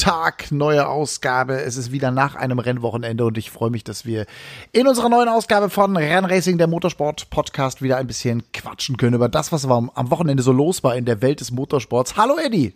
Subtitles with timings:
[0.00, 1.60] Tag, neue Ausgabe.
[1.60, 4.24] Es ist wieder nach einem Rennwochenende und ich freue mich, dass wir
[4.72, 9.28] in unserer neuen Ausgabe von Rennracing, der Motorsport Podcast, wieder ein bisschen quatschen können über
[9.28, 12.16] das, was am Wochenende so los war in der Welt des Motorsports.
[12.16, 12.72] Hallo Eddie!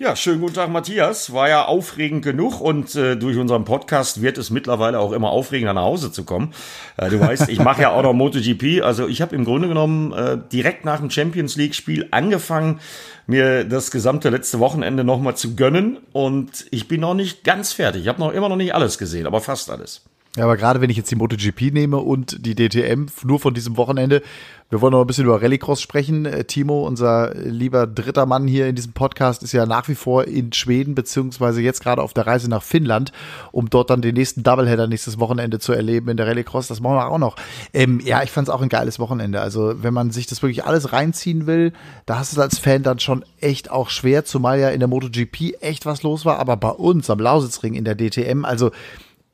[0.00, 1.32] Ja, schönen guten Tag, Matthias.
[1.32, 5.74] War ja aufregend genug und äh, durch unseren Podcast wird es mittlerweile auch immer aufregender,
[5.74, 6.54] nach Hause zu kommen.
[6.96, 8.84] Äh, du weißt, ich mache ja auch noch MotoGP.
[8.84, 12.78] Also ich habe im Grunde genommen äh, direkt nach dem Champions League-Spiel angefangen,
[13.26, 15.98] mir das gesamte letzte Wochenende nochmal zu gönnen.
[16.12, 18.02] Und ich bin noch nicht ganz fertig.
[18.02, 20.04] Ich habe noch immer noch nicht alles gesehen, aber fast alles.
[20.38, 23.76] Ja, aber gerade wenn ich jetzt die MotoGP nehme und die DTM nur von diesem
[23.76, 24.22] Wochenende,
[24.70, 26.26] wir wollen noch ein bisschen über Rallycross sprechen.
[26.26, 30.28] Äh, Timo, unser lieber dritter Mann hier in diesem Podcast, ist ja nach wie vor
[30.28, 33.10] in Schweden, beziehungsweise jetzt gerade auf der Reise nach Finnland,
[33.50, 36.68] um dort dann den nächsten Doubleheader nächstes Wochenende zu erleben in der Rallycross.
[36.68, 37.34] Das machen wir auch noch.
[37.74, 39.40] Ähm, ja, ich fand es auch ein geiles Wochenende.
[39.40, 41.72] Also, wenn man sich das wirklich alles reinziehen will,
[42.06, 44.88] da hast du es als Fan dann schon echt auch schwer, zumal ja in der
[44.88, 48.70] MotoGP echt was los war, aber bei uns am Lausitzring in der DTM, also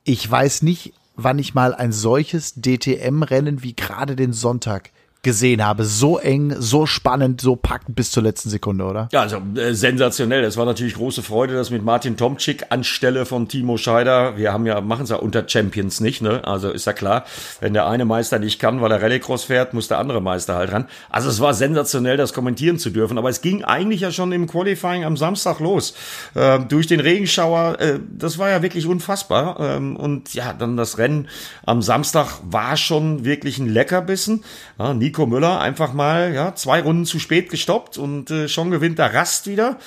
[0.05, 4.91] ich weiß nicht, wann ich mal ein solches DTM-Rennen wie gerade den Sonntag
[5.25, 5.83] gesehen habe.
[5.83, 9.09] So eng, so spannend, so packend bis zur letzten Sekunde, oder?
[9.11, 10.43] Ja, also äh, sensationell.
[10.43, 14.67] Es war natürlich große Freude, dass mit Martin Tomczyk anstelle von Timo Scheider, wir haben
[14.67, 16.45] ja, machen es ja unter Champions nicht, ne?
[16.45, 17.25] Also ist ja klar,
[17.59, 20.71] wenn der eine Meister nicht kann, weil er Rallycross fährt, muss der andere Meister halt
[20.71, 20.85] ran.
[21.09, 23.17] Also es war sensationell, das kommentieren zu dürfen.
[23.17, 25.95] Aber es ging eigentlich ja schon im Qualifying am Samstag los.
[26.35, 29.59] Äh, durch den Regenschauer, äh, das war ja wirklich unfassbar.
[29.59, 31.27] Ähm, und ja, dann das Rennen
[31.65, 34.43] am Samstag war schon wirklich ein Leckerbissen.
[34.77, 38.69] Ja, Nico Nico Müller einfach mal ja, zwei Runden zu spät gestoppt und äh, schon
[38.69, 39.77] gewinnt der Rast wieder.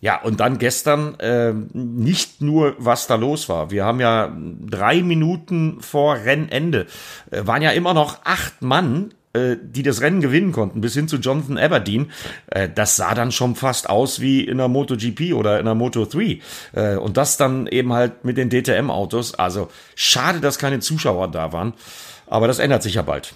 [0.00, 3.70] Ja, und dann gestern äh, nicht nur, was da los war.
[3.70, 6.86] Wir haben ja drei Minuten vor Rennende,
[7.30, 11.06] äh, waren ja immer noch acht Mann äh, die das Rennen gewinnen konnten, bis hin
[11.06, 12.10] zu Jonathan Aberdeen,
[12.46, 16.40] äh, das sah dann schon fast aus wie in der MotoGP oder in der Moto3.
[16.72, 19.34] Äh, und das dann eben halt mit den DTM-Autos.
[19.34, 21.74] Also schade, dass keine Zuschauer da waren.
[22.26, 23.34] Aber das ändert sich ja bald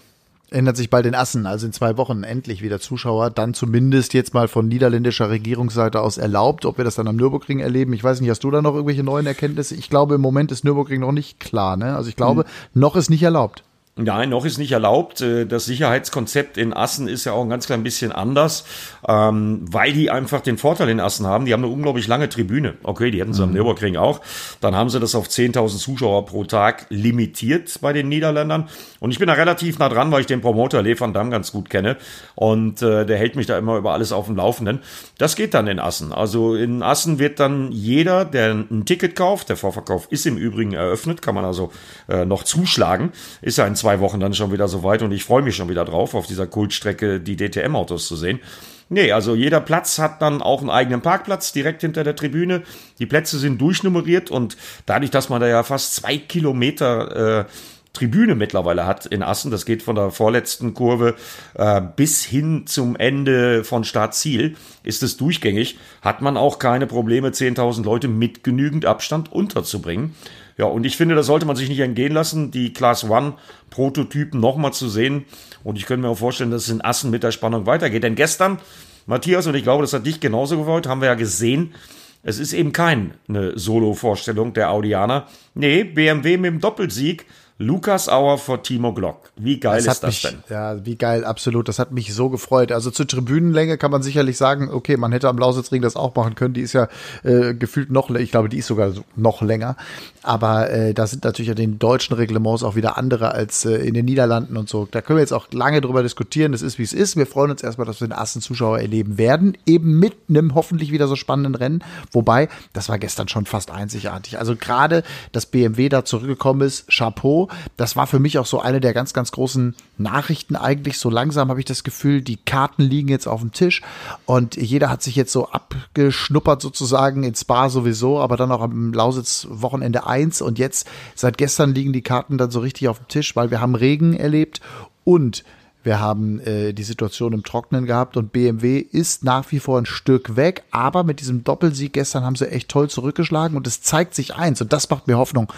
[0.53, 4.35] ändert sich bald in Assen, also in zwei Wochen endlich wieder Zuschauer, dann zumindest jetzt
[4.35, 6.65] mal von niederländischer Regierungsseite aus erlaubt.
[6.65, 9.03] Ob wir das dann am Nürburgring erleben, ich weiß nicht, hast du da noch irgendwelche
[9.03, 9.75] neuen Erkenntnisse?
[9.75, 11.97] Ich glaube, im Moment ist Nürburgring noch nicht klar, ne?
[11.97, 12.81] Also ich glaube, mhm.
[12.81, 13.65] noch ist nicht erlaubt.
[13.95, 15.21] Nein, noch ist nicht erlaubt.
[15.21, 18.65] Äh, das Sicherheitskonzept in Assen ist ja auch ein ganz klein bisschen anders,
[19.07, 21.45] ähm, weil die einfach den Vorteil in Assen haben.
[21.45, 22.73] Die haben eine unglaublich lange Tribüne.
[22.85, 23.49] Okay, die hätten sie mhm.
[23.49, 24.23] am Nürburgring auch.
[24.63, 28.71] Dann haben sie das auf 10.000 Zuschauer pro Tag limitiert bei den Niederländern.
[28.99, 31.53] Und ich bin da relativ nah dran, weil ich den Promoter Le van Dam ganz
[31.53, 31.99] gut kenne.
[32.35, 34.79] Und äh, der hält mich da immer über alles auf dem Laufenden.
[35.19, 36.15] Das geht dann in Assen.
[36.15, 40.73] Also in Assen wird dann jeder, der ein Ticket kauft, der Vorverkauf ist im Übrigen
[40.73, 41.73] eröffnet, kann man also
[42.09, 45.57] äh, noch zuschlagen, ist ein zwei Wochen dann schon wieder soweit und ich freue mich
[45.57, 48.41] schon wieder drauf, auf dieser Kultstrecke die DTM-Autos zu sehen.
[48.89, 52.63] Nee, also jeder Platz hat dann auch einen eigenen Parkplatz direkt hinter der Tribüne.
[52.99, 57.45] Die Plätze sind durchnummeriert und dadurch, dass man da ja fast zwei Kilometer äh,
[57.93, 61.15] Tribüne mittlerweile hat in Assen, das geht von der vorletzten Kurve
[61.55, 67.29] äh, bis hin zum Ende von Start-Ziel, ist es durchgängig, hat man auch keine Probleme,
[67.29, 70.15] 10.000 Leute mit genügend Abstand unterzubringen.
[70.63, 73.35] Ja, und ich finde, das sollte man sich nicht entgehen lassen, die Class One
[73.71, 75.25] Prototypen nochmal zu sehen.
[75.65, 78.05] Und ich könnte mir auch vorstellen, dass es in Assen mit der Spannung weitergeht.
[78.05, 78.61] Denn gestern,
[79.07, 81.75] Matthias, und ich glaube, das hat dich genauso gewollt, haben wir ja gesehen,
[82.23, 83.11] es ist eben keine
[83.57, 85.27] Solo-Vorstellung der Audianer.
[85.55, 87.27] Nee, BMW mit dem Doppelsieg
[87.59, 89.31] Lukas Auer vor Timo Glock.
[89.37, 90.43] Wie geil das ist das mich, denn?
[90.49, 91.69] Ja, wie geil, absolut.
[91.69, 92.73] Das hat mich so gefreut.
[92.73, 96.35] Also zur Tribünenlänge kann man sicherlich sagen, okay, man hätte am Lausitzring das auch machen
[96.35, 96.55] können.
[96.55, 96.89] Die ist ja
[97.23, 99.77] äh, gefühlt noch, ich glaube, die ist sogar noch länger.
[100.23, 103.95] Aber äh, da sind natürlich ja den deutschen Reglements auch wieder andere als äh, in
[103.95, 104.89] den Niederlanden und so.
[104.91, 106.53] Da können wir jetzt auch lange drüber diskutieren.
[106.53, 107.17] Das ist, wie es ist.
[107.17, 109.57] Wir freuen uns erstmal, dass wir den ersten Zuschauer erleben werden.
[109.67, 111.85] Eben mit einem hoffentlich wieder so spannenden Rennen.
[112.13, 114.39] Wobei, das war gestern schon fast einzigartig.
[114.39, 118.81] Also gerade, dass BMW da zurückgekommen ist, Chapeau das war für mich auch so eine
[118.81, 120.99] der ganz, ganz großen Nachrichten eigentlich.
[120.99, 123.83] So langsam habe ich das Gefühl, die Karten liegen jetzt auf dem Tisch
[124.27, 128.93] und jeder hat sich jetzt so abgeschnuppert sozusagen ins Bar sowieso, aber dann auch am
[128.93, 133.09] Lausitz Wochenende eins und jetzt seit gestern liegen die Karten dann so richtig auf dem
[133.09, 134.61] Tisch, weil wir haben Regen erlebt
[135.05, 135.45] und
[135.85, 139.87] wir haben äh, die Situation im Trocknen gehabt und BMW ist nach wie vor ein
[139.87, 144.15] Stück weg, aber mit diesem Doppelsieg gestern haben sie echt toll zurückgeschlagen und es zeigt
[144.15, 145.53] sich eins und das macht mir Hoffnung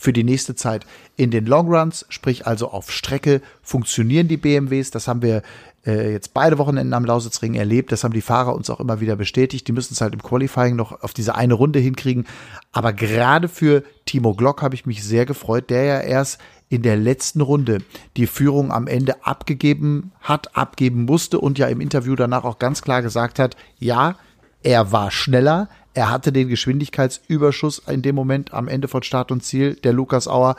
[0.00, 0.86] für die nächste Zeit.
[1.16, 4.90] In den Longruns, sprich also auf Strecke, funktionieren die BMWs.
[4.90, 5.42] Das haben wir
[5.86, 7.92] äh, jetzt beide Wochenenden am Lausitzring erlebt.
[7.92, 9.68] Das haben die Fahrer uns auch immer wieder bestätigt.
[9.68, 12.26] Die müssen es halt im Qualifying noch auf diese eine Runde hinkriegen.
[12.72, 16.96] Aber gerade für Timo Glock habe ich mich sehr gefreut, der ja erst in der
[16.96, 17.82] letzten Runde
[18.16, 22.80] die Führung am Ende abgegeben hat, abgeben musste und ja im Interview danach auch ganz
[22.80, 24.16] klar gesagt hat, ja,
[24.62, 29.42] er war schneller, er hatte den Geschwindigkeitsüberschuss in dem Moment am Ende von Start und
[29.42, 30.56] Ziel, der Lukas Auer.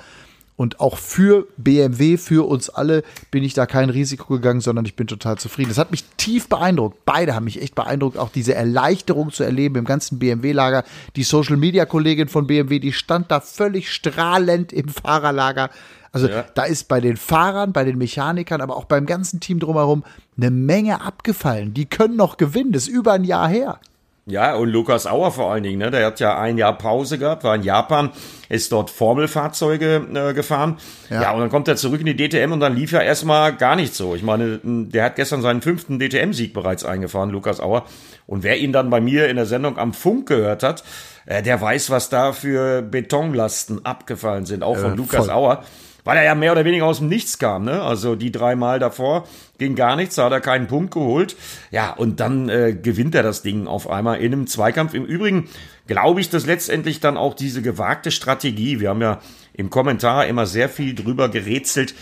[0.58, 4.96] Und auch für BMW, für uns alle, bin ich da kein Risiko gegangen, sondern ich
[4.96, 5.70] bin total zufrieden.
[5.70, 7.04] Das hat mich tief beeindruckt.
[7.04, 10.84] Beide haben mich echt beeindruckt, auch diese Erleichterung zu erleben im ganzen BMW-Lager.
[11.16, 15.72] Die Social-Media-Kollegin von BMW, die stand da völlig strahlend im Fahrerlager.
[16.12, 16.46] Also ja.
[16.54, 20.04] da ist bei den Fahrern, bei den Mechanikern, aber auch beim ganzen Team drumherum
[20.38, 21.74] eine Menge abgefallen.
[21.74, 22.74] Die können noch gewinnen.
[22.74, 23.80] Das ist über ein Jahr her.
[24.28, 25.90] Ja, und Lukas Auer vor allen Dingen, ne?
[25.90, 28.12] der hat ja ein Jahr Pause gehabt, war in Japan,
[28.50, 30.78] ist dort Formelfahrzeuge äh, gefahren.
[31.10, 31.24] Ja.
[31.24, 33.76] ja, und dann kommt er zurück in die DTM und dann lief ja erstmal gar
[33.76, 34.14] nicht so.
[34.14, 37.86] Ich meine, der hat gestern seinen fünften DTM-Sieg bereits eingefahren, Lukas Auer.
[38.28, 40.84] Und wer ihn dann bei mir in der Sendung am Funk gehört hat,
[41.26, 45.36] äh, der weiß, was da für Betonlasten abgefallen sind, auch von äh, Lukas voll.
[45.36, 45.64] Auer
[46.04, 47.66] weil er ja mehr oder weniger aus dem Nichts kam.
[47.66, 47.82] Ne?
[47.82, 49.28] Also die drei Mal davor
[49.58, 51.36] ging gar nichts, da hat er keinen Punkt geholt.
[51.72, 54.94] Ja, und dann äh, gewinnt er das Ding auf einmal in einem Zweikampf.
[54.94, 55.50] Im Übrigen
[55.88, 59.20] glaube ich, dass letztendlich dann auch diese gewagte Strategie, wir haben ja
[59.54, 61.94] im Kommentar immer sehr viel drüber gerätselt,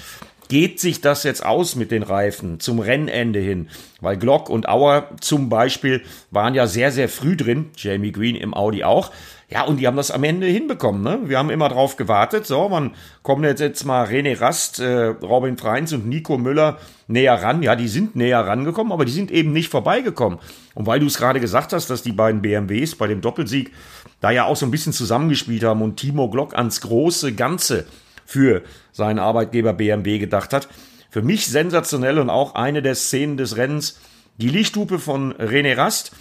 [0.49, 3.69] geht sich das jetzt aus mit den Reifen zum Rennende hin?
[4.01, 6.01] Weil Glock und Auer zum Beispiel
[6.31, 9.11] waren ja sehr, sehr früh drin, Jamie Green im Audi auch.
[9.51, 11.01] Ja, und die haben das am Ende hinbekommen.
[11.01, 11.21] Ne?
[11.25, 12.45] Wir haben immer drauf gewartet.
[12.45, 12.93] So, man
[13.23, 17.63] kommen jetzt, jetzt mal René Rast, äh, Robin Freins und Nico Müller näher ran.
[17.63, 20.37] Ja, die sind näher rangekommen, aber die sind eben nicht vorbeigekommen.
[20.75, 23.73] Und weil du es gerade gesagt hast, dass die beiden BMWs bei dem Doppelsieg
[24.21, 27.87] da ja auch so ein bisschen zusammengespielt haben und Timo Glock ans große Ganze
[28.25, 28.61] für
[28.91, 30.69] seinen Arbeitgeber BMW gedacht hat.
[31.09, 33.99] Für mich sensationell und auch eine der Szenen des Rennens.
[34.37, 36.11] Die Lichthupe von René Rast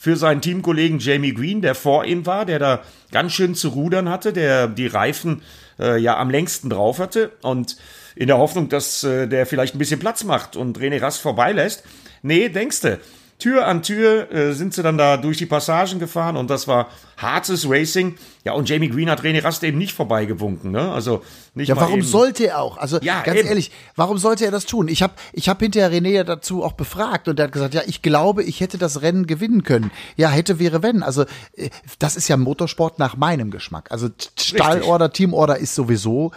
[0.00, 2.82] für seinen Teamkollegen Jamie Green, der vor ihm war, der da
[3.12, 5.42] ganz schön zu rudern hatte, der die Reifen
[5.78, 7.76] äh, ja am längsten drauf hatte und
[8.16, 11.84] in der Hoffnung, dass äh, der vielleicht ein bisschen Platz macht und René Rast vorbeilässt.
[12.22, 12.98] Nee, denkste,
[13.40, 16.88] Tür an Tür äh, sind sie dann da durch die Passagen gefahren und das war
[17.16, 18.14] hartes Racing.
[18.44, 20.92] Ja, und Jamie Green hat René Rast eben nicht vorbeigewunken, ne?
[20.92, 21.22] Also
[21.54, 22.06] nicht Ja, warum eben.
[22.06, 22.78] sollte er auch?
[22.78, 23.48] Also ja, ganz eben.
[23.48, 24.86] ehrlich, warum sollte er das tun?
[24.88, 27.82] Ich habe ich hab hinterher René ja dazu auch befragt und er hat gesagt, ja,
[27.86, 29.90] ich glaube, ich hätte das Rennen gewinnen können.
[30.16, 31.02] Ja, hätte wäre wenn.
[31.02, 31.24] Also
[31.56, 33.90] äh, das ist ja Motorsport nach meinem Geschmack.
[33.90, 34.08] Also
[34.38, 36.30] Stallorder, Teamorder ist sowieso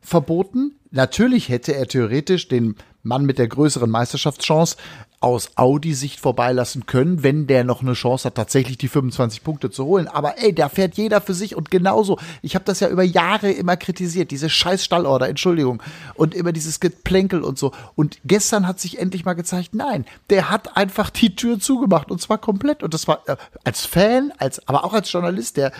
[0.00, 0.72] verboten.
[0.90, 4.76] Natürlich hätte er theoretisch den Mann mit der größeren Meisterschaftschance
[5.20, 9.84] aus Audi-Sicht vorbeilassen können, wenn der noch eine Chance hat, tatsächlich die 25 Punkte zu
[9.84, 10.08] holen.
[10.08, 12.18] Aber ey, da fährt jeder für sich und genauso.
[12.42, 15.82] Ich habe das ja über Jahre immer kritisiert, diese scheiß Stallorder, Entschuldigung.
[16.14, 17.72] Und immer dieses Geplänkel und so.
[17.94, 22.20] Und gestern hat sich endlich mal gezeigt, nein, der hat einfach die Tür zugemacht und
[22.20, 22.82] zwar komplett.
[22.82, 25.72] Und das war äh, als Fan, als, aber auch als Journalist, der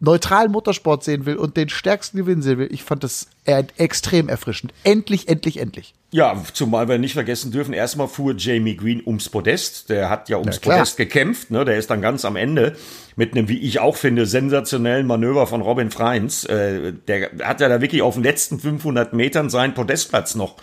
[0.00, 4.72] neutralen Motorsport sehen will und den stärksten Gewinn sehen will, ich fand das extrem erfrischend.
[4.84, 5.94] Endlich, endlich, endlich.
[6.10, 9.90] Ja, zumal wir nicht vergessen dürfen, erstmal fuhr Jamie Green ums Podest.
[9.90, 11.50] Der hat ja ums Podest gekämpft.
[11.50, 11.64] Ne?
[11.64, 12.76] Der ist dann ganz am Ende
[13.16, 16.44] mit einem, wie ich auch finde, sensationellen Manöver von Robin Freins.
[16.44, 20.56] Äh, der hat ja da wirklich auf den letzten 500 Metern seinen Podestplatz noch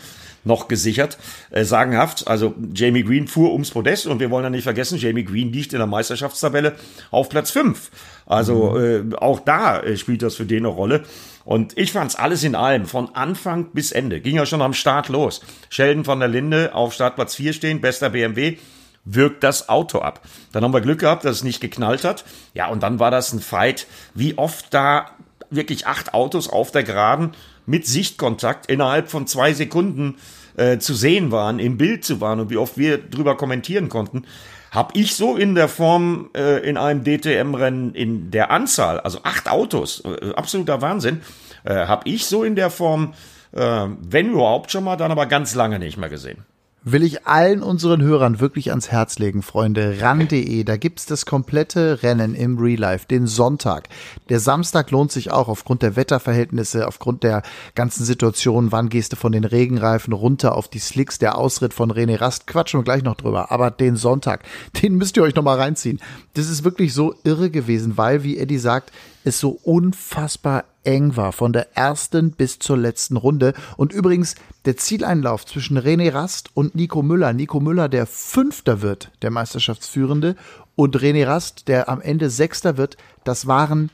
[0.46, 1.18] noch gesichert.
[1.50, 2.28] Äh, sagenhaft.
[2.28, 5.74] Also Jamie Green fuhr ums Podest und wir wollen ja nicht vergessen, Jamie Green liegt
[5.74, 6.76] in der Meisterschaftstabelle
[7.12, 7.92] auf Platz 5.
[8.26, 9.14] Also mhm.
[9.14, 11.04] äh, auch da äh, spielt das für den eine Rolle.
[11.44, 14.20] Und ich fand's alles in allem, von Anfang bis Ende.
[14.20, 15.42] Ging ja schon am Start los.
[15.70, 18.58] Sheldon von der Linde auf Startplatz 4 stehen, bester BMW
[19.06, 20.22] wirkt das Auto ab.
[20.52, 22.26] Dann haben wir Glück gehabt, dass es nicht geknallt hat.
[22.56, 23.86] Ja, und dann war das ein Fight,
[24.16, 25.12] wie oft da
[25.52, 27.32] wirklich acht Autos auf der Geraden
[27.66, 30.18] mit Sichtkontakt innerhalb von zwei Sekunden
[30.58, 34.26] äh, zu sehen waren, im Bild zu waren und wie oft wir drüber kommentieren konnten,
[34.72, 39.50] habe ich so in der Form äh, in einem DTM-Rennen in der Anzahl, also acht
[39.50, 41.22] Autos, äh, absoluter Wahnsinn,
[41.64, 43.14] äh, habe ich so in der Form,
[43.54, 46.46] äh, wenn überhaupt schon mal, dann aber ganz lange nicht mehr gesehen
[46.86, 49.98] will ich allen unseren Hörern wirklich ans Herz legen, Freunde.
[50.00, 53.90] Ran.de, da gibt's das komplette Rennen im Real Life, den Sonntag.
[54.30, 57.42] Der Samstag lohnt sich auch aufgrund der Wetterverhältnisse, aufgrund der
[57.74, 58.72] ganzen Situation.
[58.72, 61.18] Wann gehst du von den Regenreifen runter auf die Slicks?
[61.18, 63.52] Der Ausritt von René Rast, quatschen wir gleich noch drüber.
[63.52, 64.44] Aber den Sonntag,
[64.84, 66.00] den müsst ihr euch noch mal reinziehen.
[66.36, 68.92] Das ist wirklich so irre gewesen, weil, wie Eddie sagt,
[69.26, 73.54] es so unfassbar eng war, von der ersten bis zur letzten Runde.
[73.76, 77.34] Und übrigens, der Zieleinlauf zwischen René Rast und Nico Müller.
[77.34, 80.36] Nico Müller, der Fünfter wird, der Meisterschaftsführende,
[80.76, 83.90] und René Rast, der am Ende Sechster wird, das waren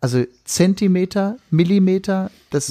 [0.00, 2.68] Also Zentimeter, Millimeter, das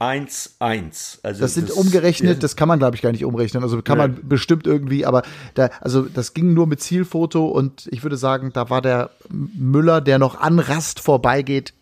[0.00, 1.18] 0,011.
[1.22, 2.38] Also das sind das, umgerechnet, ja.
[2.38, 3.62] das kann man glaube ich gar nicht umrechnen.
[3.62, 4.08] Also kann ja.
[4.08, 5.22] man bestimmt irgendwie, aber
[5.54, 10.00] da, also das ging nur mit Zielfoto und ich würde sagen, da war der Müller,
[10.00, 11.74] der noch an Rast vorbeigeht,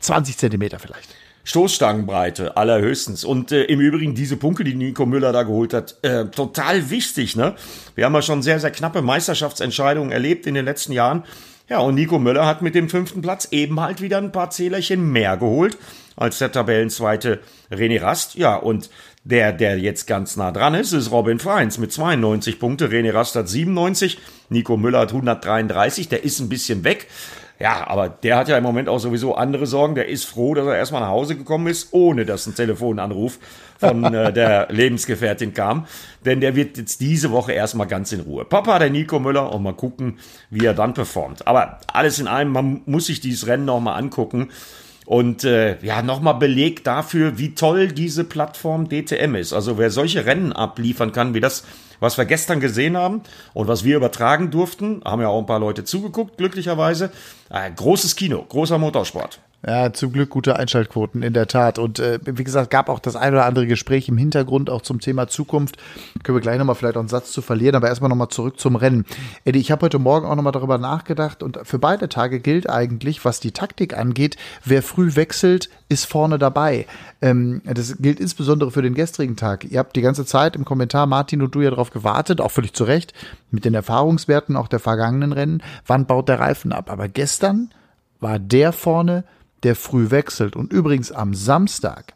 [0.00, 1.14] 20 Zentimeter vielleicht.
[1.44, 3.24] Stoßstangenbreite allerhöchstens.
[3.24, 7.36] Und äh, im Übrigen diese Punkte, die Nico Müller da geholt hat, äh, total wichtig.
[7.36, 7.54] Ne?
[7.94, 11.24] Wir haben ja schon sehr, sehr knappe Meisterschaftsentscheidungen erlebt in den letzten Jahren.
[11.68, 15.10] Ja, und Nico Müller hat mit dem fünften Platz eben halt wieder ein paar Zählerchen
[15.10, 15.76] mehr geholt
[16.18, 18.34] als der Tabellenzweite René Rast.
[18.34, 18.90] Ja, und
[19.24, 22.88] der, der jetzt ganz nah dran ist, ist Robin Freins mit 92 Punkte.
[22.88, 27.06] René Rast hat 97, Nico Müller hat 133, der ist ein bisschen weg.
[27.60, 29.96] Ja, aber der hat ja im Moment auch sowieso andere Sorgen.
[29.96, 33.40] Der ist froh, dass er erstmal nach Hause gekommen ist, ohne dass ein Telefonanruf
[33.78, 35.86] von äh, der Lebensgefährtin kam.
[36.24, 38.44] Denn der wird jetzt diese Woche erstmal ganz in Ruhe.
[38.44, 40.20] Papa, der Nico Müller, und mal gucken,
[40.50, 41.48] wie er dann performt.
[41.48, 44.50] Aber alles in allem, man muss sich dieses Rennen nochmal angucken.
[45.08, 49.54] Und äh, ja, nochmal Beleg dafür, wie toll diese Plattform DTM ist.
[49.54, 51.64] Also wer solche Rennen abliefern kann, wie das
[51.98, 53.22] was wir gestern gesehen haben
[53.54, 57.10] und was wir übertragen durften, haben ja auch ein paar Leute zugeguckt, glücklicherweise.
[57.48, 59.40] Äh, großes Kino, großer Motorsport.
[59.66, 61.80] Ja, zum Glück gute Einschaltquoten, in der Tat.
[61.80, 65.00] Und äh, wie gesagt, gab auch das ein oder andere Gespräch im Hintergrund auch zum
[65.00, 65.78] Thema Zukunft.
[66.22, 68.76] Können wir gleich nochmal vielleicht auch einen Satz zu verlieren, aber erstmal nochmal zurück zum
[68.76, 69.04] Rennen.
[69.44, 73.24] Eddie, ich habe heute Morgen auch nochmal darüber nachgedacht und für beide Tage gilt eigentlich,
[73.24, 76.86] was die Taktik angeht, wer früh wechselt, ist vorne dabei.
[77.20, 79.64] Ähm, das gilt insbesondere für den gestrigen Tag.
[79.64, 82.74] Ihr habt die ganze Zeit im Kommentar, Martin und du ja darauf gewartet, auch völlig
[82.74, 83.12] zu Recht,
[83.50, 86.92] mit den Erfahrungswerten auch der vergangenen Rennen, wann baut der Reifen ab.
[86.92, 87.70] Aber gestern
[88.20, 89.24] war der vorne,
[89.62, 90.56] der früh wechselt.
[90.56, 92.14] Und übrigens am Samstag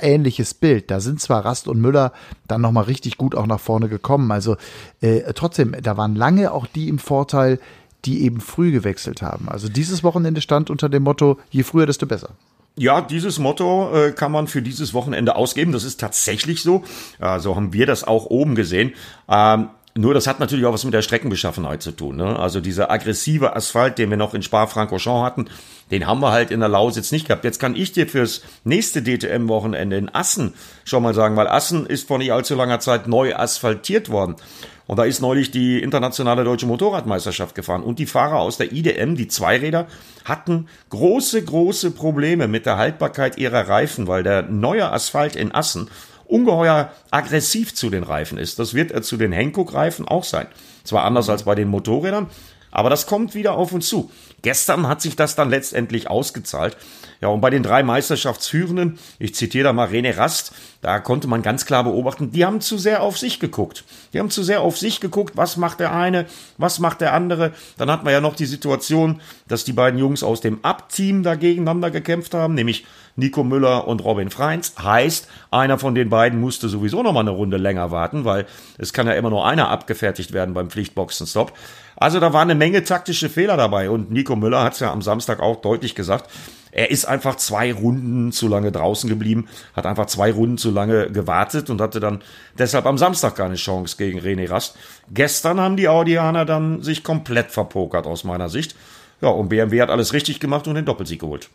[0.00, 0.90] ähnliches Bild.
[0.90, 2.12] Da sind zwar Rast und Müller
[2.46, 4.30] dann nochmal richtig gut auch nach vorne gekommen.
[4.30, 4.56] Also
[5.00, 7.58] äh, trotzdem, da waren lange auch die im Vorteil,
[8.04, 9.48] die eben früh gewechselt haben.
[9.48, 12.30] Also dieses Wochenende stand unter dem Motto, je früher, desto besser.
[12.76, 15.72] Ja, dieses Motto äh, kann man für dieses Wochenende ausgeben.
[15.72, 16.84] Das ist tatsächlich so.
[17.18, 18.92] Äh, so haben wir das auch oben gesehen.
[19.28, 22.16] Ähm, nur das hat natürlich auch was mit der Streckenbeschaffenheit zu tun.
[22.16, 22.38] Ne?
[22.38, 25.50] Also dieser aggressive Asphalt, den wir noch in Spa-Francorchamps hatten,
[25.90, 27.42] den haben wir halt in der Lausitz nicht gehabt.
[27.42, 32.06] Jetzt kann ich dir fürs nächste DTM-Wochenende in Assen schon mal sagen, weil Assen ist
[32.06, 34.36] vor nicht allzu langer Zeit neu asphaltiert worden.
[34.86, 37.82] Und da ist neulich die internationale deutsche Motorradmeisterschaft gefahren.
[37.82, 39.88] Und die Fahrer aus der IDM, die Zweiräder,
[40.24, 45.90] hatten große, große Probleme mit der Haltbarkeit ihrer Reifen, weil der neue Asphalt in Assen
[46.28, 48.58] ungeheuer aggressiv zu den Reifen ist.
[48.58, 50.46] Das wird er zu den Hankook-Reifen auch sein.
[50.84, 52.28] Zwar anders als bei den Motorrädern,
[52.70, 54.10] aber das kommt wieder auf uns zu.
[54.42, 56.76] Gestern hat sich das dann letztendlich ausgezahlt.
[57.20, 61.42] Ja, und bei den drei Meisterschaftsführenden, ich zitiere da mal René Rast, da konnte man
[61.42, 63.82] ganz klar beobachten, die haben zu sehr auf sich geguckt.
[64.12, 66.26] Die haben zu sehr auf sich geguckt, was macht der eine,
[66.56, 67.52] was macht der andere.
[67.76, 71.34] Dann hatten wir ja noch die Situation, dass die beiden Jungs aus dem Ab-Team da
[71.34, 74.74] gegeneinander gekämpft haben, nämlich Nico Müller und Robin Freins.
[74.80, 78.46] Heißt, einer von den beiden musste sowieso noch mal eine Runde länger warten, weil
[78.78, 81.52] es kann ja immer nur einer abgefertigt werden beim Pflichtboxenstopp.
[82.00, 85.02] Also da war eine Menge taktische Fehler dabei und Nico Müller hat es ja am
[85.02, 86.30] Samstag auch deutlich gesagt.
[86.70, 91.10] Er ist einfach zwei Runden zu lange draußen geblieben, hat einfach zwei Runden zu lange
[91.10, 92.20] gewartet und hatte dann
[92.56, 94.76] deshalb am Samstag keine Chance gegen René Rast.
[95.12, 98.76] Gestern haben die Audianer dann sich komplett verpokert aus meiner Sicht.
[99.20, 101.48] Ja, und BMW hat alles richtig gemacht und den Doppelsieg geholt.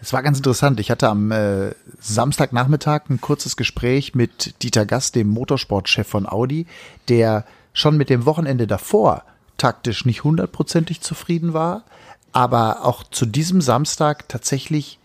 [0.00, 0.80] Es war ganz interessant.
[0.80, 6.66] Ich hatte am äh, Samstagnachmittag ein kurzes Gespräch mit Dieter Gast, dem Motorsportchef von Audi,
[7.10, 9.24] der schon mit dem Wochenende davor
[9.60, 11.84] taktisch nicht hundertprozentig zufrieden war,
[12.32, 14.98] aber auch zu diesem Samstag tatsächlich,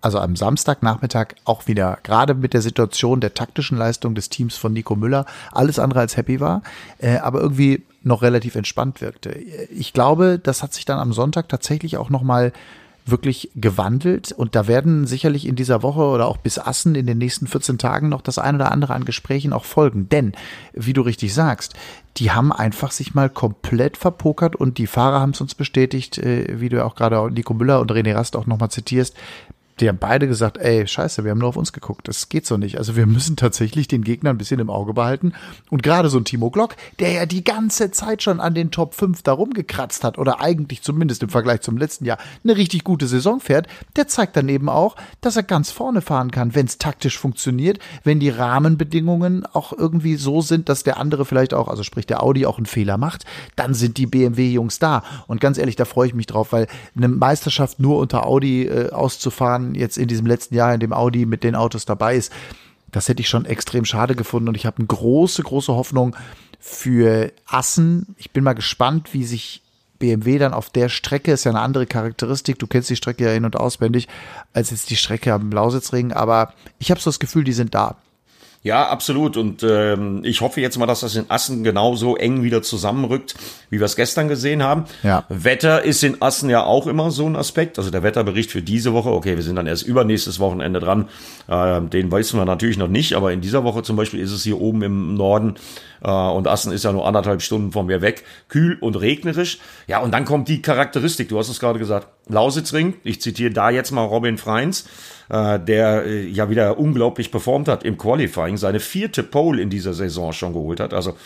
[0.00, 4.72] also am Samstagnachmittag auch wieder, gerade mit der Situation der taktischen Leistung des Teams von
[4.72, 6.62] Nico Müller, alles andere als happy war,
[6.98, 9.30] äh, aber irgendwie noch relativ entspannt wirkte.
[9.30, 12.52] Ich glaube, das hat sich dann am Sonntag tatsächlich auch nochmal mal
[13.10, 17.18] wirklich gewandelt und da werden sicherlich in dieser Woche oder auch bis Assen in den
[17.18, 20.08] nächsten 14 Tagen noch das eine oder andere an Gesprächen auch folgen.
[20.08, 20.32] Denn,
[20.72, 21.74] wie du richtig sagst,
[22.16, 26.60] die haben einfach sich mal komplett verpokert und die Fahrer haben es uns bestätigt, äh,
[26.60, 29.14] wie du ja auch gerade Nico Müller und René Rast auch nochmal zitierst
[29.80, 32.08] die haben beide gesagt, ey, scheiße, wir haben nur auf uns geguckt.
[32.08, 32.78] Das geht so nicht.
[32.78, 35.32] Also wir müssen tatsächlich den Gegner ein bisschen im Auge behalten.
[35.70, 38.94] Und gerade so ein Timo Glock, der ja die ganze Zeit schon an den Top
[38.94, 43.06] 5 da rumgekratzt hat oder eigentlich zumindest im Vergleich zum letzten Jahr eine richtig gute
[43.06, 43.66] Saison fährt,
[43.96, 47.78] der zeigt dann eben auch, dass er ganz vorne fahren kann, wenn es taktisch funktioniert,
[48.04, 52.22] wenn die Rahmenbedingungen auch irgendwie so sind, dass der andere vielleicht auch, also sprich der
[52.22, 53.24] Audi auch einen Fehler macht,
[53.56, 55.02] dann sind die BMW-Jungs da.
[55.26, 56.66] Und ganz ehrlich, da freue ich mich drauf, weil
[56.96, 61.26] eine Meisterschaft nur unter Audi äh, auszufahren, jetzt in diesem letzten Jahr, in dem Audi
[61.26, 62.32] mit den Autos dabei ist,
[62.90, 66.16] das hätte ich schon extrem schade gefunden und ich habe eine große, große Hoffnung
[66.58, 68.14] für Assen.
[68.16, 69.62] Ich bin mal gespannt, wie sich
[69.98, 72.58] BMW dann auf der Strecke ist ja eine andere Charakteristik.
[72.58, 74.08] Du kennst die Strecke ja in- und auswendig,
[74.52, 76.12] als jetzt die Strecke am Lausitzring.
[76.12, 77.96] Aber ich habe so das Gefühl, die sind da.
[78.68, 79.38] Ja, absolut.
[79.38, 83.34] Und ähm, ich hoffe jetzt mal, dass das in Assen genauso eng wieder zusammenrückt,
[83.70, 84.84] wie wir es gestern gesehen haben.
[85.02, 85.24] Ja.
[85.30, 87.78] Wetter ist in Assen ja auch immer so ein Aspekt.
[87.78, 91.08] Also der Wetterbericht für diese Woche, okay, wir sind dann erst übernächstes Wochenende dran.
[91.48, 94.44] Äh, den wissen wir natürlich noch nicht, aber in dieser Woche zum Beispiel ist es
[94.44, 95.54] hier oben im Norden
[96.02, 99.60] äh, und Assen ist ja nur anderthalb Stunden von mir weg, kühl und regnerisch.
[99.86, 103.70] Ja, und dann kommt die Charakteristik, du hast es gerade gesagt, Lausitzring, ich zitiere da
[103.70, 104.86] jetzt mal Robin Freins,
[105.28, 109.94] äh, der äh, ja wieder unglaublich performt hat im Qualifying, seine vierte Pole in dieser
[109.94, 110.94] Saison schon geholt hat.
[110.94, 111.16] Also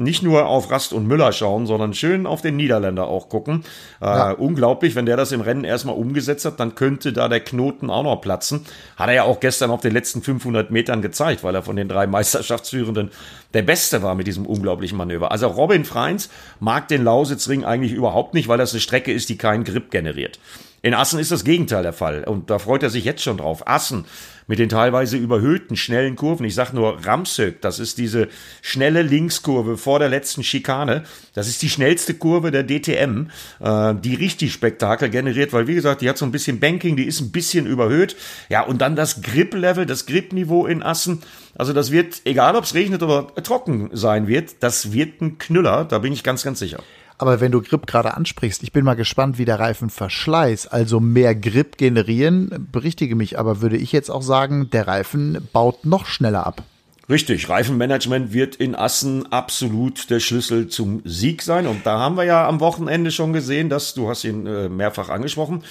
[0.00, 3.64] nicht nur auf Rast und Müller schauen, sondern schön auf den Niederländer auch gucken.
[4.00, 4.30] Äh, ja.
[4.32, 8.02] Unglaublich, wenn der das im Rennen erstmal umgesetzt hat, dann könnte da der Knoten auch
[8.02, 8.64] noch platzen.
[8.96, 11.88] Hat er ja auch gestern auf den letzten 500 Metern gezeigt, weil er von den
[11.88, 13.10] drei Meisterschaftsführenden
[13.54, 15.32] der Beste war mit diesem unglaublichen Manöver.
[15.32, 16.30] Also Robin Freins
[16.60, 20.38] mag den Lausitzring eigentlich überhaupt nicht, weil das eine Strecke ist, die keinen Grip generiert.
[20.82, 23.68] In Assen ist das Gegenteil der Fall und da freut er sich jetzt schon drauf.
[23.68, 24.06] Assen
[24.50, 26.44] mit den teilweise überhöhten, schnellen Kurven.
[26.44, 28.26] Ich sag nur Ramsök, das ist diese
[28.62, 31.04] schnelle Linkskurve vor der letzten Schikane.
[31.34, 33.28] Das ist die schnellste Kurve der DTM,
[33.60, 37.04] äh, die richtig Spektakel generiert, weil wie gesagt, die hat so ein bisschen Banking, die
[37.04, 38.16] ist ein bisschen überhöht.
[38.48, 41.22] Ja, und dann das Grip-Level, das Grip-Niveau in Assen.
[41.54, 45.84] Also das wird, egal ob es regnet oder trocken sein wird, das wird ein Knüller,
[45.84, 46.82] da bin ich ganz, ganz sicher.
[47.20, 51.34] Aber wenn du Grip gerade ansprichst, ich bin mal gespannt, wie der Reifenverschleiß, also mehr
[51.34, 56.46] Grip generieren, berichtige mich, aber würde ich jetzt auch sagen, der Reifen baut noch schneller
[56.46, 56.62] ab.
[57.10, 61.66] Richtig, Reifenmanagement wird in Assen absolut der Schlüssel zum Sieg sein.
[61.66, 65.10] Und da haben wir ja am Wochenende schon gesehen, dass du hast ihn äh, mehrfach
[65.10, 65.62] angesprochen,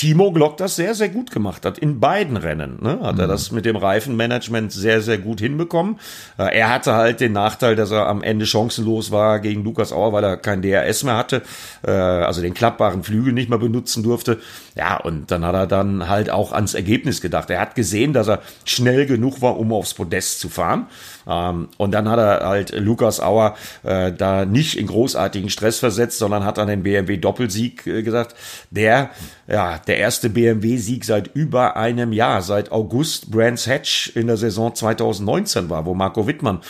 [0.00, 1.76] Timo Glock das sehr, sehr gut gemacht hat.
[1.76, 3.20] In beiden Rennen ne, hat mhm.
[3.20, 6.00] er das mit dem Reifenmanagement sehr, sehr gut hinbekommen.
[6.38, 10.14] Äh, er hatte halt den Nachteil, dass er am Ende chancenlos war gegen Lukas Auer,
[10.14, 11.42] weil er kein DRS mehr hatte,
[11.86, 14.38] äh, also den klappbaren Flügel nicht mehr benutzen durfte.
[14.74, 17.50] Ja, und dann hat er dann halt auch ans Ergebnis gedacht.
[17.50, 20.86] Er hat gesehen, dass er schnell genug war, um aufs Podest zu fahren.
[21.28, 26.16] Ähm, und dann hat er halt Lukas Auer äh, da nicht in großartigen Stress versetzt,
[26.16, 28.34] sondern hat an den BMW Doppelsieg gesagt.
[28.70, 29.10] Der,
[29.46, 34.74] ja, der erste BMW-Sieg seit über einem Jahr, seit August Brands Hatch in der Saison
[34.74, 36.60] 2019 war, wo Marco Wittmann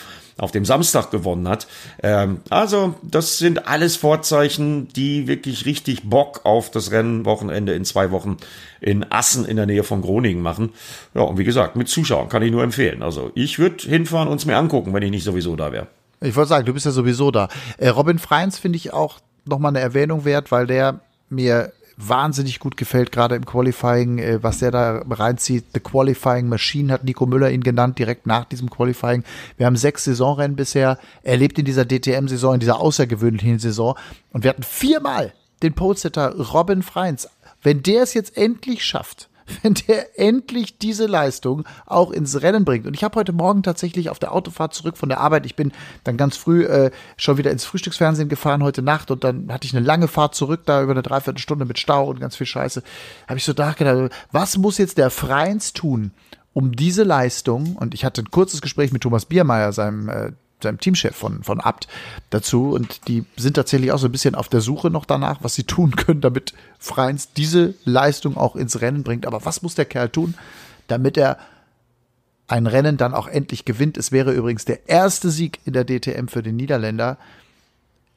[0.40, 1.66] auf dem Samstag gewonnen hat.
[2.02, 8.10] Ähm, also, das sind alles Vorzeichen, die wirklich richtig Bock auf das Rennwochenende in zwei
[8.10, 8.38] Wochen
[8.80, 10.70] in Assen in der Nähe von Groningen machen.
[11.14, 13.02] Ja, und wie gesagt, mit Zuschauern kann ich nur empfehlen.
[13.02, 15.88] Also, ich würde hinfahren und es mir angucken, wenn ich nicht sowieso da wäre.
[16.22, 17.48] Ich wollte sagen, du bist ja sowieso da.
[17.78, 21.72] Äh, Robin Freins finde ich auch nochmal eine Erwähnung wert, weil der mir
[22.08, 25.66] wahnsinnig gut gefällt, gerade im Qualifying, äh, was der da reinzieht.
[25.72, 29.24] The Qualifying Machine hat Nico Müller ihn genannt, direkt nach diesem Qualifying.
[29.56, 33.96] Wir haben sechs Saisonrennen bisher erlebt in dieser DTM-Saison, in dieser außergewöhnlichen Saison.
[34.32, 35.32] Und wir hatten viermal
[35.62, 37.28] den Polsetter Robin Freins.
[37.62, 39.29] Wenn der es jetzt endlich schafft,
[39.62, 42.86] wenn der endlich diese Leistung auch ins Rennen bringt.
[42.86, 45.72] Und ich habe heute Morgen tatsächlich auf der Autofahrt zurück von der Arbeit, ich bin
[46.04, 49.76] dann ganz früh äh, schon wieder ins Frühstücksfernsehen gefahren heute Nacht und dann hatte ich
[49.76, 52.82] eine lange Fahrt zurück, da über eine Dreiviertelstunde mit Stau und ganz viel Scheiße.
[53.28, 56.12] Habe ich so nachgedacht, was muss jetzt der Freins tun,
[56.52, 60.78] um diese Leistung, und ich hatte ein kurzes Gespräch mit Thomas Biermeier, seinem äh, seinem
[60.78, 61.88] Teamchef von, von Abt
[62.30, 65.54] dazu und die sind tatsächlich auch so ein bisschen auf der Suche noch danach, was
[65.54, 69.26] sie tun können, damit Freins diese Leistung auch ins Rennen bringt.
[69.26, 70.34] Aber was muss der Kerl tun,
[70.88, 71.38] damit er
[72.48, 73.96] ein Rennen dann auch endlich gewinnt?
[73.96, 77.16] Es wäre übrigens der erste Sieg in der DTM für den Niederländer.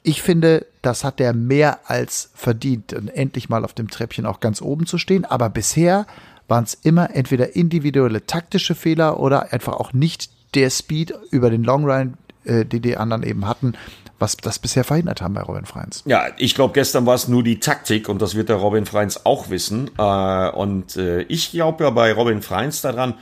[0.02, 4.62] Ich finde, das hat er mehr als verdient, endlich mal auf dem Treppchen auch ganz
[4.62, 5.24] oben zu stehen.
[5.24, 6.06] Aber bisher
[6.48, 11.64] waren es immer entweder individuelle taktische Fehler oder einfach auch nicht der Speed über den
[11.64, 13.74] Long Run, äh, die die anderen eben hatten,
[14.20, 16.04] was das bisher verhindert haben bei Robin Freins.
[16.06, 19.26] Ja, ich glaube, gestern war es nur die Taktik und das wird der Robin Freins
[19.26, 19.92] auch wissen.
[19.98, 23.16] Äh, und äh, ich glaube ja bei Robin Freins daran,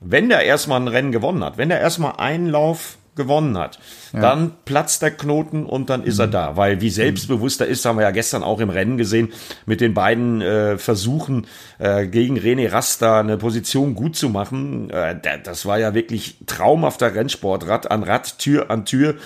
[0.00, 3.78] wenn der erstmal ein Rennen gewonnen hat, wenn der erstmal einen Lauf gewonnen hat,
[4.12, 4.20] ja.
[4.20, 6.22] dann platzt der Knoten und dann ist mhm.
[6.22, 6.56] er da.
[6.56, 9.32] Weil wie selbstbewusst er ist, haben wir ja gestern auch im Rennen gesehen,
[9.66, 11.46] mit den beiden äh, Versuchen
[11.78, 14.90] äh, gegen René Rasta eine Position gut zu machen.
[14.90, 19.16] Äh, das war ja wirklich traumhafter Rennsportrad an Rad, Tür an Tür.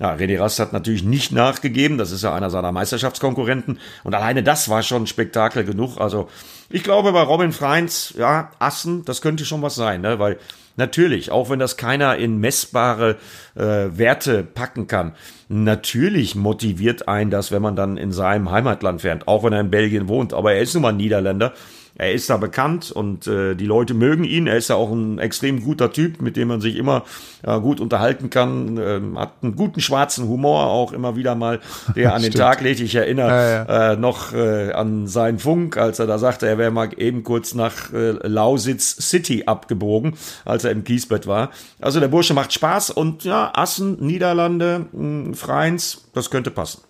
[0.00, 1.98] Ja, René Rast hat natürlich nicht nachgegeben.
[1.98, 3.80] Das ist ja einer seiner Meisterschaftskonkurrenten.
[4.04, 5.98] Und alleine das war schon Spektakel genug.
[5.98, 6.28] Also
[6.70, 10.18] Ich glaube, bei Robin Freins, ja, Assen, das könnte schon was sein, ne?
[10.18, 10.38] weil
[10.76, 13.16] natürlich, auch wenn das keiner in messbare
[13.56, 15.14] äh, Werte packen kann,
[15.48, 19.70] natürlich motiviert ein das, wenn man dann in seinem Heimatland fährt, auch wenn er in
[19.70, 21.54] Belgien wohnt, aber er ist nun mal Niederländer
[21.98, 24.46] er ist da bekannt und äh, die Leute mögen ihn.
[24.46, 27.02] Er ist ja auch ein extrem guter Typ, mit dem man sich immer
[27.42, 28.78] äh, gut unterhalten kann.
[28.80, 31.58] Ähm, hat einen guten schwarzen Humor auch immer wieder mal,
[31.96, 32.78] der an den Tag legt.
[32.78, 33.92] Ich erinnere ja, ja.
[33.92, 37.54] Äh, noch äh, an seinen Funk, als er da sagte, er wäre mal eben kurz
[37.54, 41.50] nach äh, Lausitz City abgebogen, als er im Kiesbett war.
[41.80, 46.87] Also der Bursche macht Spaß und ja, Assen, Niederlande, mh, Freins, das könnte passen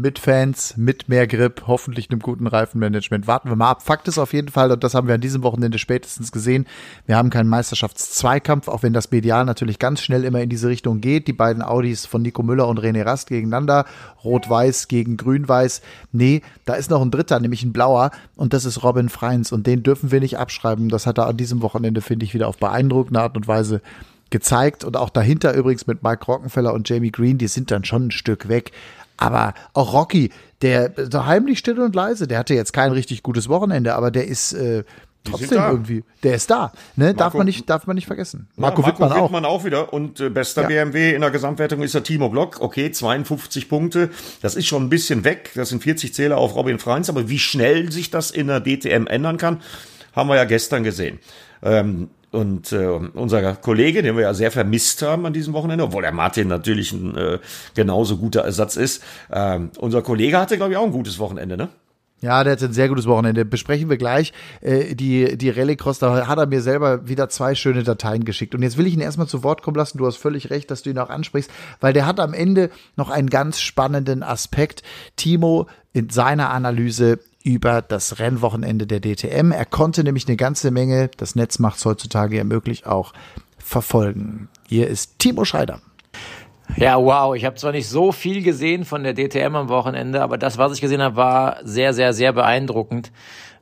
[0.00, 3.26] mit Fans, mit mehr Grip, hoffentlich einem guten Reifenmanagement.
[3.26, 3.82] Warten wir mal ab.
[3.82, 6.66] Fakt ist auf jeden Fall, und das haben wir an diesem Wochenende spätestens gesehen,
[7.06, 11.00] wir haben keinen Meisterschaftszweikampf, auch wenn das Medial natürlich ganz schnell immer in diese Richtung
[11.00, 11.28] geht.
[11.28, 13.84] Die beiden Audis von Nico Müller und René Rast gegeneinander,
[14.24, 15.82] Rot-Weiß gegen Grün-Weiß.
[16.12, 19.66] Nee, da ist noch ein dritter, nämlich ein blauer, und das ist Robin Freins, und
[19.66, 20.88] den dürfen wir nicht abschreiben.
[20.88, 23.80] Das hat er an diesem Wochenende, finde ich, wieder auf beeindruckende Art und Weise
[24.30, 28.06] gezeigt und auch dahinter übrigens mit Mike Rockenfeller und Jamie Green, die sind dann schon
[28.06, 28.72] ein Stück weg.
[29.20, 30.30] Aber auch Rocky,
[30.62, 34.26] der so heimlich still und leise, der hatte jetzt kein richtig gutes Wochenende, aber der
[34.26, 34.82] ist äh,
[35.24, 36.72] trotzdem irgendwie, der ist da.
[36.96, 37.06] Ne?
[37.06, 38.48] Marco, darf man nicht, darf man nicht vergessen.
[38.56, 39.60] Marco, ja, Marco Wittmann, Wittmann auch.
[39.60, 40.68] auch wieder und äh, bester ja.
[40.68, 42.62] BMW in der Gesamtwertung ist der Timo Glock.
[42.62, 44.08] Okay, 52 Punkte,
[44.40, 45.50] das ist schon ein bisschen weg.
[45.54, 49.06] Das sind 40 Zähler auf Robin Freins, aber wie schnell sich das in der DTM
[49.06, 49.60] ändern kann,
[50.14, 51.18] haben wir ja gestern gesehen.
[51.62, 56.02] Ähm, und äh, unser Kollege, den wir ja sehr vermisst haben an diesem Wochenende, obwohl
[56.02, 57.38] der Martin natürlich ein äh,
[57.74, 61.68] genauso guter Ersatz ist, äh, unser Kollege hatte, glaube ich, auch ein gutes Wochenende, ne?
[62.22, 63.46] Ja, der hat ein sehr gutes Wochenende.
[63.46, 64.34] Besprechen wir gleich.
[64.60, 68.54] Äh, die die Rallycross, da hat er mir selber wieder zwei schöne Dateien geschickt.
[68.54, 69.96] Und jetzt will ich ihn erstmal zu Wort kommen lassen.
[69.96, 73.08] Du hast völlig recht, dass du ihn auch ansprichst, weil der hat am Ende noch
[73.08, 74.82] einen ganz spannenden Aspekt.
[75.16, 79.52] Timo in seiner Analyse über das Rennwochenende der DTM.
[79.52, 83.12] Er konnte nämlich eine ganze Menge, das Netz macht es heutzutage ja möglich, auch
[83.58, 84.48] verfolgen.
[84.68, 85.80] Hier ist Timo Scheider.
[86.76, 87.34] Ja, wow.
[87.34, 90.72] Ich habe zwar nicht so viel gesehen von der DTM am Wochenende, aber das, was
[90.72, 93.10] ich gesehen habe, war sehr, sehr, sehr beeindruckend.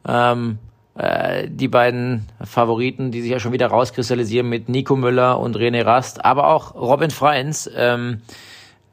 [0.07, 0.59] Ähm,
[0.95, 5.85] äh, die beiden Favoriten, die sich ja schon wieder rauskristallisieren mit Nico Müller und René
[5.85, 7.71] Rast, aber auch Robin Freins.
[7.75, 8.23] Ähm,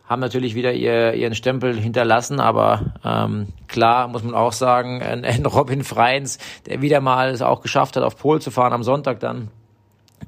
[0.08, 5.46] haben natürlich wieder ihr, ihren Stempel hinterlassen, aber ähm, klar muss man auch sagen, ein,
[5.46, 9.20] Robin Freins, der wieder mal es auch geschafft hat, auf Pol zu fahren am Sonntag
[9.20, 9.50] dann,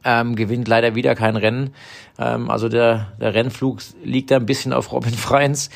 [0.04, 1.74] ähm, gewinnt leider wieder kein Rennen.
[2.18, 5.70] Ähm, also der, der Rennflug liegt da ein bisschen auf Robin Freins,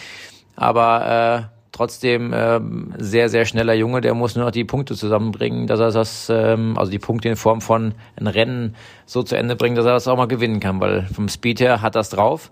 [0.56, 5.68] aber äh, trotzdem ähm, sehr, sehr schneller Junge, der muss nur noch die Punkte zusammenbringen,
[5.68, 9.56] dass er das, ähm, also die Punkte in Form von ein Rennen so zu Ende
[9.56, 12.50] bringt, dass er das auch mal gewinnen kann, weil vom Speed her hat das drauf.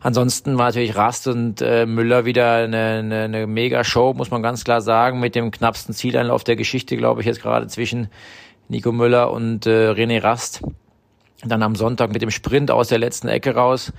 [0.00, 4.62] Ansonsten war natürlich Rast und äh, Müller wieder eine, eine, eine Mega-Show, muss man ganz
[4.62, 8.08] klar sagen, mit dem knappsten Zieleinlauf der Geschichte, glaube ich, jetzt gerade zwischen
[8.68, 10.62] Nico Müller und äh, René Rast.
[11.44, 13.92] Dann am Sonntag mit dem Sprint aus der letzten Ecke raus.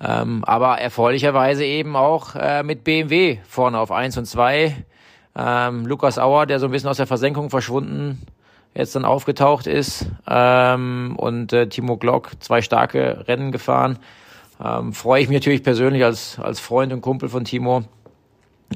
[0.00, 4.84] Ähm, aber erfreulicherweise eben auch äh, mit BMW vorne auf eins und zwei.
[5.36, 8.22] Ähm, Lukas Auer, der so ein bisschen aus der Versenkung verschwunden
[8.74, 10.06] jetzt dann aufgetaucht ist.
[10.28, 13.98] Ähm, und äh, Timo Glock, zwei starke Rennen gefahren
[14.62, 17.84] ähm, freue ich mich natürlich persönlich als, als Freund und Kumpel von Timo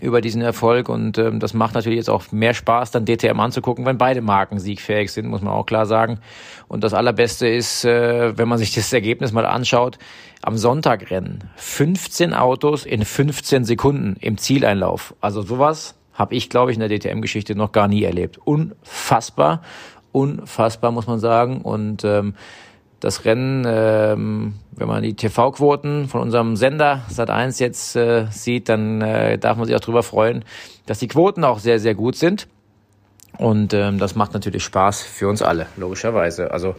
[0.00, 3.86] über diesen Erfolg und ähm, das macht natürlich jetzt auch mehr Spaß, dann DTM anzugucken,
[3.86, 6.20] wenn beide Marken siegfähig sind, muss man auch klar sagen.
[6.68, 9.98] Und das Allerbeste ist, äh, wenn man sich das Ergebnis mal anschaut,
[10.42, 15.14] am Sonntagrennen 15 Autos in 15 Sekunden im Zieleinlauf.
[15.20, 18.38] Also sowas habe ich, glaube ich, in der DTM-Geschichte noch gar nie erlebt.
[18.44, 19.62] Unfassbar,
[20.12, 22.34] unfassbar muss man sagen und ähm,
[23.00, 29.00] das Rennen, ähm, wenn man die TV-Quoten von unserem Sender Sat1 jetzt äh, sieht, dann
[29.00, 30.44] äh, darf man sich auch darüber freuen,
[30.86, 32.48] dass die Quoten auch sehr, sehr gut sind.
[33.38, 36.50] Und ähm, das macht natürlich Spaß für uns alle, logischerweise.
[36.50, 36.74] Also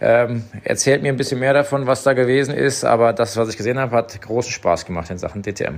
[0.00, 3.58] ähm, erzählt mir ein bisschen mehr davon, was da gewesen ist, aber das, was ich
[3.58, 5.76] gesehen habe, hat großen Spaß gemacht in Sachen DTM.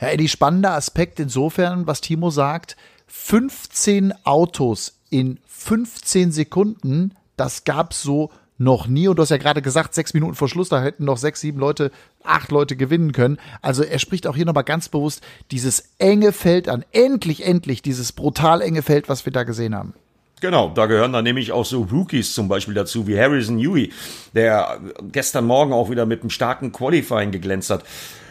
[0.00, 7.94] Ja, Eddie, spannender Aspekt insofern, was Timo sagt, 15 Autos in 15 Sekunden, das gab
[7.94, 9.08] so noch nie.
[9.08, 11.58] Und du hast ja gerade gesagt, sechs Minuten vor Schluss, da hätten noch sechs, sieben
[11.58, 11.90] Leute,
[12.22, 13.38] acht Leute gewinnen können.
[13.62, 16.84] Also er spricht auch hier nochmal ganz bewusst dieses enge Feld an.
[16.92, 19.94] Endlich, endlich dieses brutal enge Feld, was wir da gesehen haben.
[20.40, 23.92] Genau, da gehören dann nämlich auch so Rookies zum Beispiel dazu, wie Harrison Huey,
[24.34, 24.78] der
[25.10, 27.84] gestern Morgen auch wieder mit einem starken Qualifying geglänzt hat.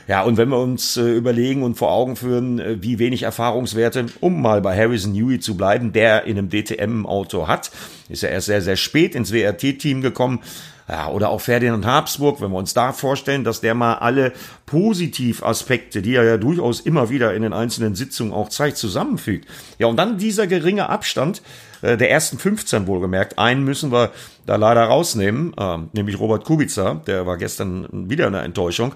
[0.08, 4.08] Ja, und wenn wir uns äh, überlegen und vor Augen führen, äh, wie wenig Erfahrungswerte,
[4.20, 7.72] um mal bei Harrison Newey zu bleiben, der in einem DTM-Auto hat,
[8.10, 10.40] ist er erst sehr, sehr spät ins WRT-Team gekommen,
[10.90, 14.34] Ja, oder auch Ferdinand Habsburg, wenn wir uns da vorstellen, dass der mal alle
[14.66, 19.48] Positivaspekte, die er ja durchaus immer wieder in den einzelnen Sitzungen auch zeigt, zusammenfügt.
[19.80, 21.42] Ja, und dann dieser geringe Abstand
[21.84, 23.38] äh, der ersten 15 wohlgemerkt.
[23.38, 24.12] Einen müssen wir
[24.46, 28.94] da leider rausnehmen, äh, nämlich Robert Kubica, der war gestern wieder eine Enttäuschung.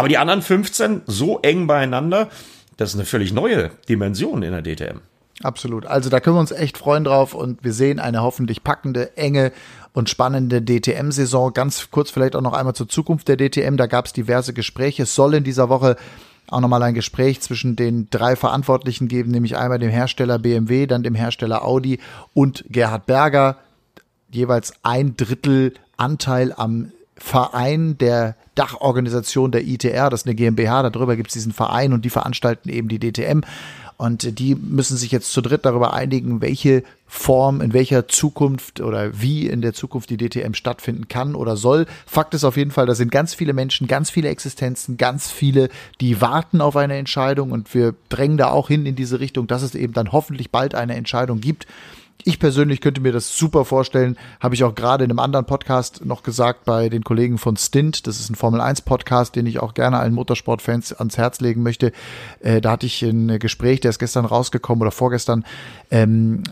[0.00, 2.30] Aber die anderen 15 so eng beieinander,
[2.78, 5.00] das ist eine völlig neue Dimension in der DTM.
[5.42, 5.84] Absolut.
[5.84, 9.52] Also da können wir uns echt freuen drauf und wir sehen eine hoffentlich packende, enge
[9.92, 11.52] und spannende DTM-Saison.
[11.52, 13.76] Ganz kurz vielleicht auch noch einmal zur Zukunft der DTM.
[13.76, 15.02] Da gab es diverse Gespräche.
[15.02, 15.96] Es soll in dieser Woche
[16.48, 21.02] auch nochmal ein Gespräch zwischen den drei Verantwortlichen geben, nämlich einmal dem Hersteller BMW, dann
[21.02, 21.98] dem Hersteller Audi
[22.32, 23.58] und Gerhard Berger.
[24.30, 31.16] Jeweils ein Drittel Anteil am Verein der Dachorganisation der ITR, das ist eine GmbH, darüber
[31.16, 33.40] gibt es diesen Verein und die veranstalten eben die DTM.
[33.96, 39.20] Und die müssen sich jetzt zu dritt darüber einigen, welche Form, in welcher Zukunft oder
[39.20, 41.86] wie in der Zukunft die DTM stattfinden kann oder soll.
[42.06, 45.70] Fakt ist auf jeden Fall, da sind ganz viele Menschen, ganz viele Existenzen, ganz viele,
[46.00, 49.62] die warten auf eine Entscheidung und wir drängen da auch hin in diese Richtung, dass
[49.62, 51.66] es eben dann hoffentlich bald eine Entscheidung gibt.
[52.24, 56.04] Ich persönlich könnte mir das super vorstellen, habe ich auch gerade in einem anderen Podcast
[56.04, 58.06] noch gesagt bei den Kollegen von Stint.
[58.06, 61.62] Das ist ein Formel 1 Podcast, den ich auch gerne allen Motorsportfans ans Herz legen
[61.62, 61.92] möchte.
[62.40, 65.44] Äh, da hatte ich ein Gespräch, der ist gestern rausgekommen oder vorgestern.
[65.90, 66.42] Ähm,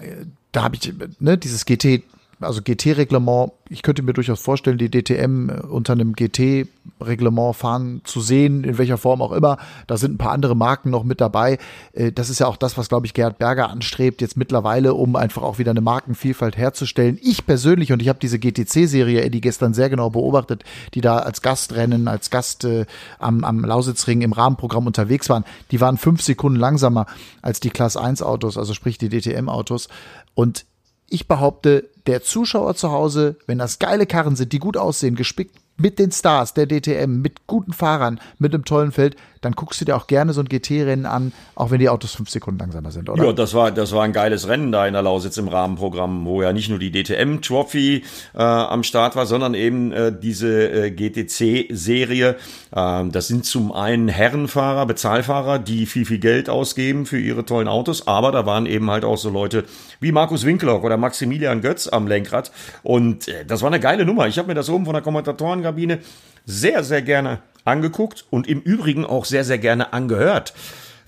[0.52, 2.02] da habe ich ne, dieses GT
[2.40, 8.62] also GT-Reglement, ich könnte mir durchaus vorstellen, die DTM unter einem GT-Reglement fahren zu sehen,
[8.62, 9.58] in welcher Form auch immer.
[9.86, 11.58] Da sind ein paar andere Marken noch mit dabei.
[11.92, 15.16] Äh, das ist ja auch das, was, glaube ich, Gerhard Berger anstrebt, jetzt mittlerweile, um
[15.16, 17.18] einfach auch wieder eine Markenvielfalt herzustellen.
[17.20, 20.62] Ich persönlich, und ich habe diese GTC-Serie, Eddie, gestern sehr genau beobachtet,
[20.94, 22.86] die da als Gastrennen, als Gast äh,
[23.18, 27.06] am, am Lausitzring im Rahmenprogramm unterwegs waren, die waren fünf Sekunden langsamer
[27.42, 29.88] als die Class 1 Autos, also sprich die DTM-Autos.
[30.34, 30.64] Und
[31.10, 35.56] ich behaupte, der Zuschauer zu Hause, wenn das geile Karren sind, die gut aussehen, gespickt
[35.78, 39.84] mit den Stars der DTM, mit guten Fahrern, mit einem tollen Feld, dann guckst du
[39.84, 43.08] dir auch gerne so ein GT-Rennen an, auch wenn die Autos fünf Sekunden langsamer sind,
[43.08, 43.24] oder?
[43.24, 46.42] Ja, das war, das war ein geiles Rennen da in der Lausitz im Rahmenprogramm, wo
[46.42, 52.36] ja nicht nur die DTM-Trophy äh, am Start war, sondern eben äh, diese äh, GTC-Serie.
[52.74, 57.68] Ähm, das sind zum einen Herrenfahrer, Bezahlfahrer, die viel, viel Geld ausgeben für ihre tollen
[57.68, 59.64] Autos, aber da waren eben halt auch so Leute
[60.00, 62.52] wie Markus Winklock oder Maximilian Götz am Lenkrad.
[62.82, 64.26] Und äh, das war eine geile Nummer.
[64.26, 66.00] Ich habe mir das oben von der Kommentatorengabine
[66.44, 70.54] sehr, sehr gerne angeguckt und im Übrigen auch sehr, sehr gerne angehört.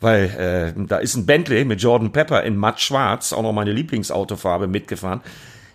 [0.01, 3.73] Weil äh, da ist ein Bentley mit Jordan Pepper in matt schwarz, auch noch meine
[3.73, 5.20] Lieblingsautofarbe, mitgefahren.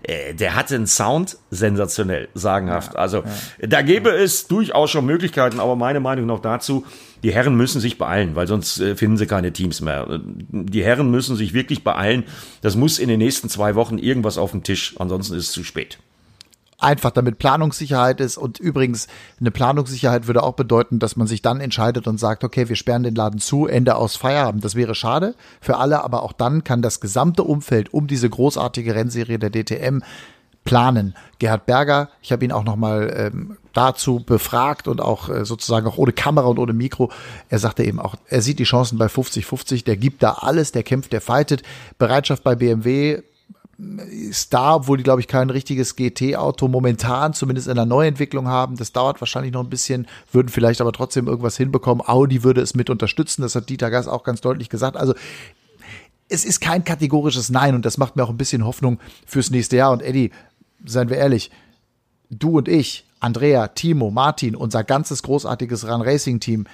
[0.01, 2.93] Äh, der hatte einen Sound sensationell, sagenhaft.
[2.93, 3.23] Ja, also
[3.61, 3.67] ja.
[3.67, 6.85] da gäbe es durchaus schon Möglichkeiten, aber meine Meinung noch dazu,
[7.23, 10.19] die Herren müssen sich beeilen, weil sonst äh, finden sie keine Teams mehr.
[10.19, 12.23] Die Herren müssen sich wirklich beeilen.
[12.61, 15.63] Das muss in den nächsten zwei Wochen irgendwas auf dem Tisch, ansonsten ist es zu
[15.63, 15.99] spät
[16.77, 18.37] einfach damit Planungssicherheit ist.
[18.37, 19.07] Und übrigens,
[19.39, 23.03] eine Planungssicherheit würde auch bedeuten, dass man sich dann entscheidet und sagt, okay, wir sperren
[23.03, 24.63] den Laden zu, Ende aus Feierabend.
[24.63, 28.95] Das wäre schade für alle, aber auch dann kann das gesamte Umfeld um diese großartige
[28.95, 29.99] Rennserie der DTM
[30.65, 31.15] planen.
[31.39, 35.85] Gerhard Berger, ich habe ihn auch noch mal ähm, dazu befragt und auch äh, sozusagen
[35.87, 37.11] auch ohne Kamera und ohne Mikro.
[37.49, 40.83] Er sagte eben auch, er sieht die Chancen bei 50-50, der gibt da alles, der
[40.83, 41.61] kämpft, der fightet.
[41.99, 43.21] Bereitschaft bei BMW
[43.77, 48.77] ist da, obwohl die, glaube ich, kein richtiges GT-Auto momentan zumindest in der Neuentwicklung haben.
[48.77, 52.07] Das dauert wahrscheinlich noch ein bisschen, würden vielleicht aber trotzdem irgendwas hinbekommen.
[52.07, 54.95] Audi würde es mit unterstützen, das hat Dieter Gass auch ganz deutlich gesagt.
[54.95, 55.13] Also
[56.29, 59.75] es ist kein kategorisches Nein und das macht mir auch ein bisschen Hoffnung fürs nächste
[59.75, 59.91] Jahr.
[59.91, 60.31] Und Eddie,
[60.85, 61.51] seien wir ehrlich,
[62.29, 66.65] du und ich, Andrea, Timo, Martin, unser ganzes großartiges Run Racing Team,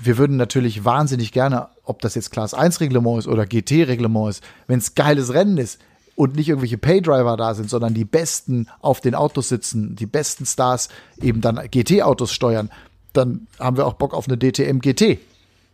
[0.00, 4.30] wir würden natürlich wahnsinnig gerne, ob das jetzt Class 1 Reglement ist oder GT Reglement
[4.30, 5.80] ist, wenn es geiles Rennen ist,
[6.18, 10.46] und nicht irgendwelche Paydriver da sind, sondern die Besten auf den Autos sitzen, die besten
[10.46, 10.88] Stars
[11.22, 12.70] eben dann GT-Autos steuern,
[13.12, 15.20] dann haben wir auch Bock auf eine DTM GT.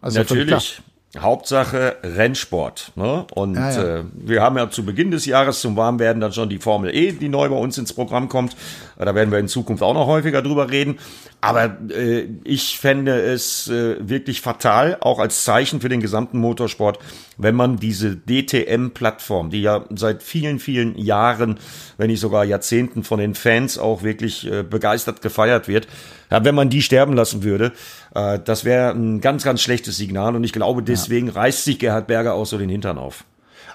[0.02, 0.82] Also Natürlich.
[1.18, 2.92] Hauptsache Rennsport.
[2.96, 3.26] Ne?
[3.34, 3.96] Und ja, ja.
[3.98, 7.12] Äh, wir haben ja zu Beginn des Jahres zum Warmwerden dann schon die Formel E,
[7.12, 8.56] die neu bei uns ins Programm kommt.
[8.98, 10.98] Da werden wir in Zukunft auch noch häufiger drüber reden.
[11.40, 16.98] Aber äh, ich fände es äh, wirklich fatal, auch als Zeichen für den gesamten Motorsport,
[17.36, 21.58] wenn man diese DTM-Plattform, die ja seit vielen, vielen Jahren,
[21.98, 25.86] wenn nicht sogar Jahrzehnten von den Fans auch wirklich äh, begeistert gefeiert wird,
[26.30, 27.72] ja, wenn man die sterben lassen würde,
[28.14, 30.36] das wäre ein ganz, ganz schlechtes Signal.
[30.36, 31.34] Und ich glaube, deswegen ja.
[31.34, 33.24] reißt sich Gerhard Berger auch so den Hintern auf.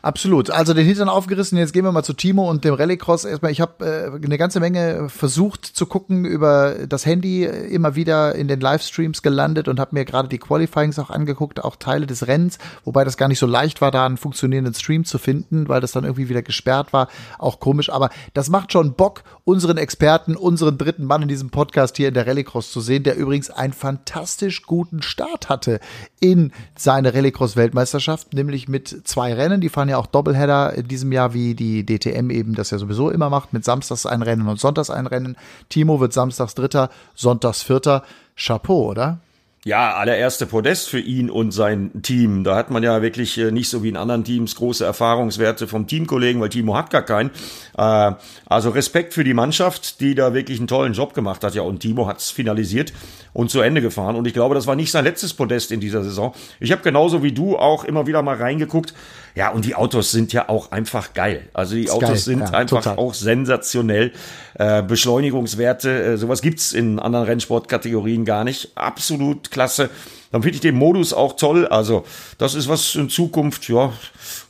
[0.01, 0.49] Absolut.
[0.49, 1.57] Also den Hintern aufgerissen.
[1.57, 3.25] Jetzt gehen wir mal zu Timo und dem Rallycross.
[3.25, 8.35] Erstmal, ich habe äh, eine ganze Menge versucht zu gucken über das Handy, immer wieder
[8.35, 12.27] in den Livestreams gelandet und habe mir gerade die Qualifyings auch angeguckt, auch Teile des
[12.27, 15.81] Rennens, wobei das gar nicht so leicht war, da einen funktionierenden Stream zu finden, weil
[15.81, 17.09] das dann irgendwie wieder gesperrt war.
[17.37, 17.89] Auch komisch.
[17.89, 22.13] Aber das macht schon Bock, unseren Experten, unseren dritten Mann in diesem Podcast hier in
[22.13, 25.79] der Rallycross zu sehen, der übrigens einen fantastisch guten Start hatte
[26.21, 29.59] in seine Rallycross-Weltmeisterschaft, nämlich mit zwei Rennen.
[29.59, 33.09] Die fahren ja auch Doubleheader in diesem Jahr, wie die DTM eben das ja sowieso
[33.09, 35.35] immer macht, mit Samstags ein Rennen und Sonntags ein Rennen.
[35.69, 38.03] Timo wird Samstags Dritter, Sonntags Vierter.
[38.39, 39.19] Chapeau, oder?
[39.65, 42.45] Ja, allererste Podest für ihn und sein Team.
[42.45, 45.85] Da hat man ja wirklich äh, nicht so wie in anderen Teams große Erfahrungswerte vom
[45.85, 47.31] Teamkollegen, weil Timo hat gar keinen.
[47.77, 48.13] Äh,
[48.45, 51.55] also Respekt für die Mannschaft, die da wirklich einen tollen Job gemacht hat.
[51.55, 52.93] Ja, und Timo hat es finalisiert
[53.33, 54.15] und zu Ende gefahren.
[54.15, 56.33] Und ich glaube, das war nicht sein letztes Podest in dieser Saison.
[56.59, 58.93] Ich habe genauso wie du auch immer wieder mal reingeguckt.
[59.35, 61.47] Ja, und die Autos sind ja auch einfach geil.
[61.53, 62.17] Also die Autos geil.
[62.17, 62.97] sind ja, einfach total.
[62.97, 64.11] auch sensationell.
[64.55, 68.71] Äh, Beschleunigungswerte, äh, sowas gibt's in anderen Rennsportkategorien gar nicht.
[68.75, 69.89] Absolut klasse.
[70.31, 71.67] Dann finde ich den Modus auch toll.
[71.67, 72.05] Also,
[72.37, 73.93] das ist was in Zukunft, ja,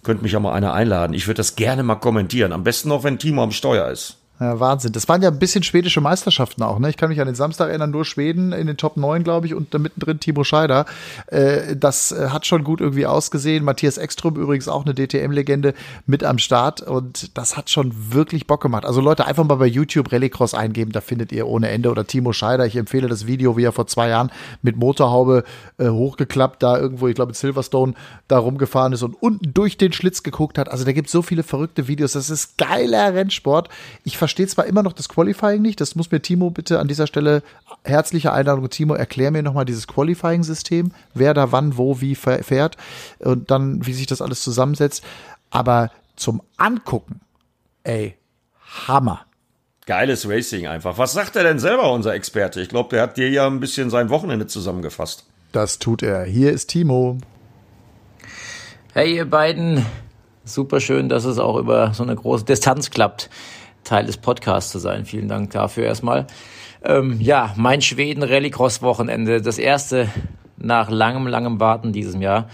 [0.04, 1.14] könnte mich ja mal einer einladen.
[1.14, 2.52] Ich würde das gerne mal kommentieren.
[2.52, 4.19] Am besten noch, wenn Timo am Steuer ist.
[4.40, 4.94] Ja, Wahnsinn.
[4.94, 6.80] Das waren ja ein bisschen schwedische Meisterschaften auch.
[6.80, 6.90] Ne?
[6.90, 9.54] Ich kann mich an den Samstag erinnern, nur Schweden in den Top 9, glaube ich,
[9.54, 10.86] und da mittendrin Timo Scheider.
[11.28, 13.66] Äh, das äh, hat schon gut irgendwie ausgesehen.
[13.66, 15.74] Matthias Ekström übrigens auch eine DTM-Legende
[16.06, 18.86] mit am Start und das hat schon wirklich Bock gemacht.
[18.86, 21.92] Also Leute, einfach mal bei YouTube Rallycross eingeben, da findet ihr ohne Ende.
[21.92, 25.44] Oder Timo Scheider, ich empfehle das Video, wie er vor zwei Jahren mit Motorhaube
[25.80, 27.94] äh, hochgeklappt, da irgendwo, ich glaube in Silverstone,
[28.30, 30.72] da rumgefahren ist und unten durch den Schlitz geguckt hat.
[30.72, 32.14] Also da gibt es so viele verrückte Videos.
[32.14, 33.68] Das ist geiler Rennsport.
[34.06, 37.08] Ich verstehe zwar immer noch das Qualifying nicht, das muss mir Timo bitte an dieser
[37.08, 37.44] Stelle
[37.84, 42.78] herzliche Einladung, Timo, erklär mir nochmal dieses Qualifying-System, wer da wann, wo, wie fährt
[43.20, 45.04] und dann, wie sich das alles zusammensetzt.
[45.50, 47.22] Aber zum Angucken,
[47.84, 48.16] ey,
[48.88, 49.26] Hammer.
[49.86, 50.98] Geiles Racing einfach.
[51.00, 52.62] Was sagt er denn selber, unser Experte?
[52.62, 55.26] Ich glaube, der hat dir ja ein bisschen sein Wochenende zusammengefasst.
[55.52, 56.26] Das tut er.
[56.26, 57.18] Hier ist Timo.
[58.94, 59.86] Hey, ihr beiden.
[60.46, 63.30] Super schön, dass es auch über so eine große Distanz klappt.
[63.90, 65.06] Teil des Podcasts zu sein.
[65.06, 66.28] Vielen Dank dafür erstmal.
[66.84, 70.08] Ähm, ja, mein Schweden Rallycross Wochenende, das erste
[70.58, 72.48] nach langem, langem Warten diesem Jahr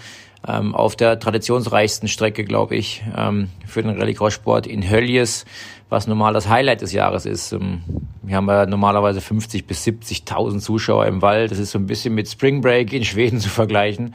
[0.47, 5.45] ähm, auf der traditionsreichsten Strecke, glaube ich, ähm, für den Rallycross-Sport in Höljes,
[5.89, 7.51] was normal das Highlight des Jahres ist.
[7.51, 7.81] Ähm,
[8.21, 11.51] wir haben ja normalerweise 50 bis 70.000 Zuschauer im Wald.
[11.51, 14.13] Das ist so ein bisschen mit Spring Break in Schweden zu vergleichen.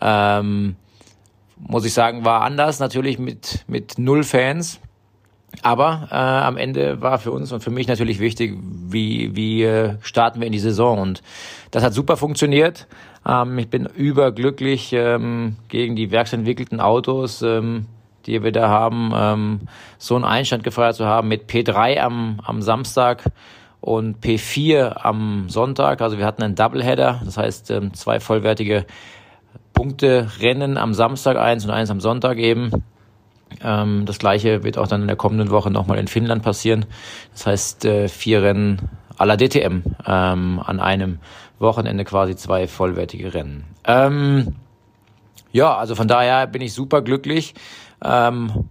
[0.00, 0.76] Ähm,
[1.58, 4.80] muss ich sagen, war anders, natürlich mit, mit null Fans.
[5.62, 9.94] Aber äh, am Ende war für uns und für mich natürlich wichtig, wie, wie äh,
[10.02, 10.98] starten wir in die Saison.
[10.98, 11.22] Und
[11.70, 12.86] das hat super funktioniert.
[13.26, 17.86] Ähm, ich bin überglücklich ähm, gegen die werksentwickelten Autos, ähm,
[18.26, 19.60] die wir da haben, ähm,
[19.98, 23.24] so einen Einstand gefeiert zu haben mit P3 am, am Samstag
[23.80, 26.00] und P4 am Sonntag.
[26.02, 28.84] Also wir hatten einen Doubleheader, das heißt ähm, zwei vollwertige
[29.72, 32.70] Punkte Rennen am Samstag eins und eins am Sonntag eben.
[33.62, 36.86] Ähm, das gleiche wird auch dann in der kommenden Woche nochmal in Finnland passieren.
[37.32, 41.18] Das heißt, äh, vier Rennen aller DTM ähm, an einem
[41.58, 43.64] Wochenende quasi zwei vollwertige Rennen.
[43.84, 44.56] Ähm,
[45.52, 47.54] ja, also von daher bin ich super glücklich
[48.04, 48.68] ähm,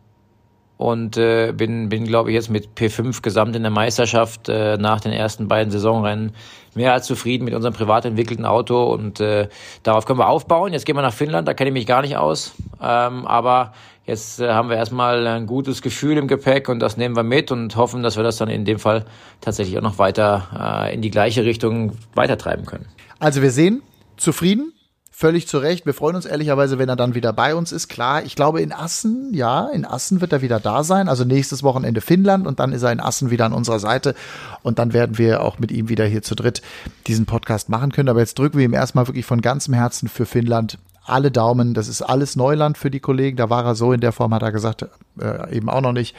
[0.78, 5.02] und äh, bin, bin glaube ich, jetzt mit P5 gesamt in der Meisterschaft äh, nach
[5.02, 6.34] den ersten beiden Saisonrennen
[6.74, 9.48] mehr als zufrieden mit unserem privat entwickelten Auto und äh,
[9.84, 10.74] darauf können wir aufbauen.
[10.74, 13.74] Jetzt gehen wir nach Finnland, da kenne ich mich gar nicht aus, ähm, aber
[14.06, 17.52] Jetzt äh, haben wir erstmal ein gutes Gefühl im Gepäck und das nehmen wir mit
[17.52, 19.06] und hoffen, dass wir das dann in dem Fall
[19.42, 22.86] tatsächlich auch noch weiter äh, in die gleiche Richtung weitertreiben können.
[23.18, 23.82] Also wir sehen,
[24.18, 24.74] zufrieden,
[25.18, 25.86] völlig zu Recht.
[25.86, 27.88] Wir freuen uns ehrlicherweise, wenn er dann wieder bei uns ist.
[27.88, 31.08] Klar, ich glaube in Assen, ja, in Assen wird er wieder da sein.
[31.08, 34.14] Also nächstes Wochenende Finnland und dann ist er in Assen wieder an unserer Seite.
[34.62, 36.62] Und dann werden wir auch mit ihm wieder hier zu dritt
[37.08, 38.10] diesen Podcast machen können.
[38.10, 41.74] Aber jetzt drücken wir ihm erstmal wirklich von ganzem Herzen für Finnland alle Daumen.
[41.74, 43.38] Das ist alles Neuland für die Kollegen.
[43.38, 44.86] Da war er so in der Form, hat er gesagt,
[45.22, 46.14] äh, eben auch noch nicht.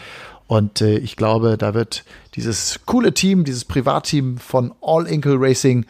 [0.47, 2.05] Und äh, ich glaube, da wird
[2.35, 5.85] dieses coole Team, dieses Privatteam von All Inkle Racing,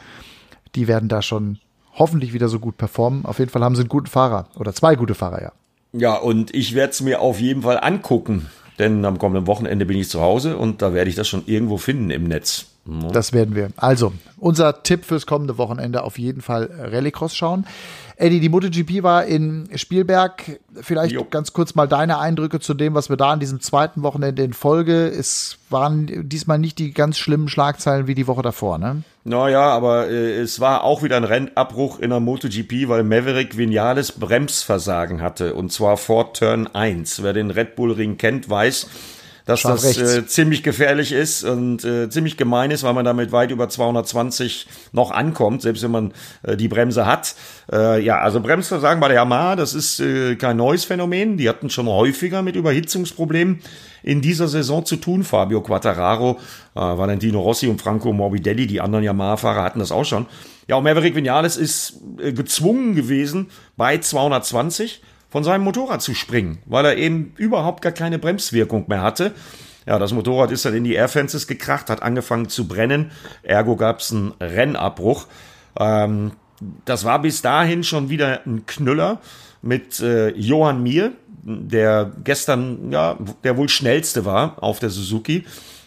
[0.75, 1.61] die werden da schon
[1.97, 3.25] hoffentlich wieder so gut performen.
[3.25, 5.53] Auf jeden Fall haben sie einen guten Fahrer oder zwei gute Fahrer, ja.
[5.93, 8.47] Ja, und ich werde es mir auf jeden Fall angucken,
[8.79, 11.79] denn am kommenden Wochenende bin ich zu Hause und da werde ich das schon irgendwo
[11.79, 12.67] finden im Netz.
[13.13, 13.71] Das werden wir.
[13.77, 17.67] Also, unser Tipp fürs kommende Wochenende auf jeden Fall Rallycross schauen.
[18.17, 20.61] Eddie, die MotoGP war in Spielberg.
[20.81, 21.27] Vielleicht jo.
[21.29, 24.53] ganz kurz mal deine Eindrücke zu dem, was wir da an diesem zweiten Wochenende in
[24.53, 25.09] Folge.
[25.09, 29.03] Es waren diesmal nicht die ganz schlimmen Schlagzeilen wie die Woche davor, ne?
[29.29, 34.13] Naja, aber äh, es war auch wieder ein Rennabbruch in der MotoGP, weil Maverick Vinales
[34.13, 35.55] Bremsversagen hatte.
[35.55, 37.25] Und zwar vor Turn 1.
[37.25, 38.89] Wer den Red Bull Ring kennt, weiß,
[39.47, 43.33] dass Scharf das äh, ziemlich gefährlich ist und äh, ziemlich gemein ist, weil man damit
[43.33, 47.35] weit über 220 noch ankommt, selbst wenn man äh, die Bremse hat.
[47.73, 51.37] Äh, ja, also Bremsversagen bei der Yamaha, das ist äh, kein neues Phänomen.
[51.37, 53.61] Die hatten schon häufiger mit Überhitzungsproblemen
[54.03, 55.23] in dieser Saison zu tun.
[55.23, 56.39] Fabio Quattararo,
[56.75, 60.27] äh, Valentino Rossi und Franco Morbidelli, die anderen Yamaha-Fahrer hatten das auch schon.
[60.67, 65.03] Ja, und Maverick Vinales ist äh, gezwungen gewesen, bei 220
[65.37, 69.33] von seinem Motorrad zu springen, weil er eben überhaupt gar keine Bremswirkung mehr hatte.
[69.85, 73.11] Ja, das Motorrad ist dann in die Airfences gekracht, hat angefangen zu brennen.
[73.43, 75.27] Ergo gab es einen Rennabbruch.
[75.79, 76.31] Ähm,
[76.87, 79.21] das war bis dahin schon wieder ein Knüller
[79.61, 81.13] mit äh, Johann Mir,
[81.43, 85.45] der gestern ja der wohl schnellste war auf der Suzuki.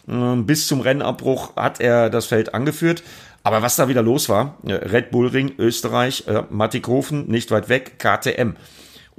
[0.08, 3.02] Ähm, bis zum Rennabbruch hat er das Feld angeführt.
[3.42, 7.68] Aber was da wieder los war, äh, Red Bull Ring, Österreich, äh, Mattighofen, nicht weit
[7.68, 8.54] weg, KTM.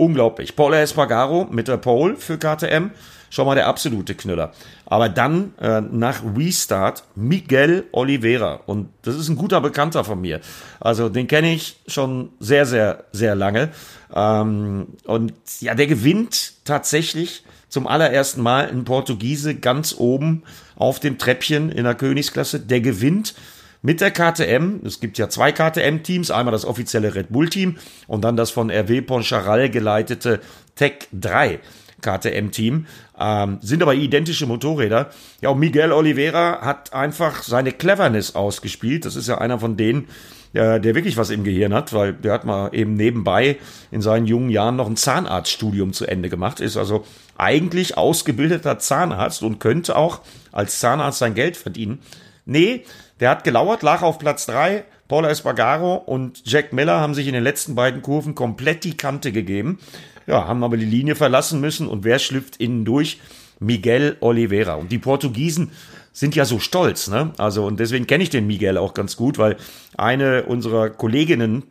[0.02, 0.56] Unglaublich.
[0.56, 2.90] Paul Espargaro mit der Pole für KTM.
[3.30, 4.52] Schon mal der absolute Knüller.
[4.88, 8.62] Aber dann äh, nach Restart Miguel Oliveira.
[8.66, 10.42] Und das ist ein guter Bekannter von mir.
[10.80, 13.70] Also den kenne ich schon sehr, sehr, sehr lange.
[14.12, 20.42] Ähm, und ja, der gewinnt tatsächlich zum allerersten Mal ein Portugiese ganz oben
[20.78, 22.60] auf dem Treppchen in der Königsklasse.
[22.60, 23.36] Der gewinnt
[23.82, 24.86] mit der KTM.
[24.86, 27.78] Es gibt ja zwei KTM-Teams, einmal das offizielle Red Bull-Team
[28.08, 30.42] und dann das von RW Poncharal geleitete
[30.76, 31.60] Tech 3
[32.02, 32.86] KTM-Team.
[33.20, 35.10] Ähm, sind aber identische Motorräder.
[35.42, 39.06] Ja, und Miguel Oliveira hat einfach seine Cleverness ausgespielt.
[39.06, 40.08] Das ist ja einer von denen,
[40.54, 43.58] äh, der wirklich was im Gehirn hat, weil der hat mal eben nebenbei
[43.92, 47.06] in seinen jungen Jahren noch ein Zahnarztstudium zu Ende gemacht, ist also
[47.38, 50.22] eigentlich ausgebildeter Zahnarzt und könnte auch
[50.52, 52.00] als Zahnarzt sein Geld verdienen.
[52.46, 52.84] Nee,
[53.22, 54.84] der hat gelauert, lag auf Platz drei.
[55.08, 59.32] Paula Espargaro und Jack Miller haben sich in den letzten beiden Kurven komplett die Kante
[59.32, 59.80] gegeben.
[60.26, 63.20] Ja, haben aber die Linie verlassen müssen und wer schlüpft innen durch?
[63.60, 64.74] Miguel Oliveira.
[64.76, 65.72] Und die Portugiesen
[66.12, 67.32] sind ja so stolz, ne?
[67.38, 69.58] Also, und deswegen kenne ich den Miguel auch ganz gut, weil
[69.96, 71.64] eine unserer Kolleginnen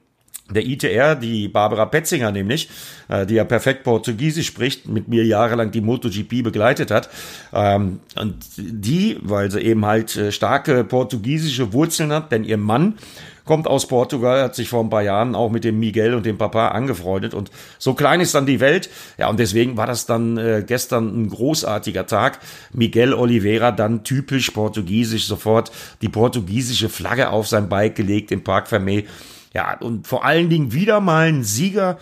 [0.51, 2.68] der ITR, die Barbara Petzinger nämlich,
[3.09, 7.09] äh, die ja perfekt Portugiesisch spricht, mit mir jahrelang die MotoGP begleitet hat.
[7.53, 12.94] Ähm, und die, weil sie eben halt äh, starke portugiesische Wurzeln hat, denn ihr Mann
[13.51, 16.38] kommt aus Portugal, hat sich vor ein paar Jahren auch mit dem Miguel und dem
[16.38, 18.90] Papa angefreundet und so klein ist dann die Welt.
[19.18, 22.38] Ja, und deswegen war das dann äh, gestern ein großartiger Tag.
[22.72, 28.68] Miguel Oliveira dann typisch portugiesisch sofort die portugiesische Flagge auf sein Bike gelegt im Park
[28.68, 29.07] Fermé.
[29.53, 31.98] Ja, und vor allen Dingen wieder mal ein Sieger,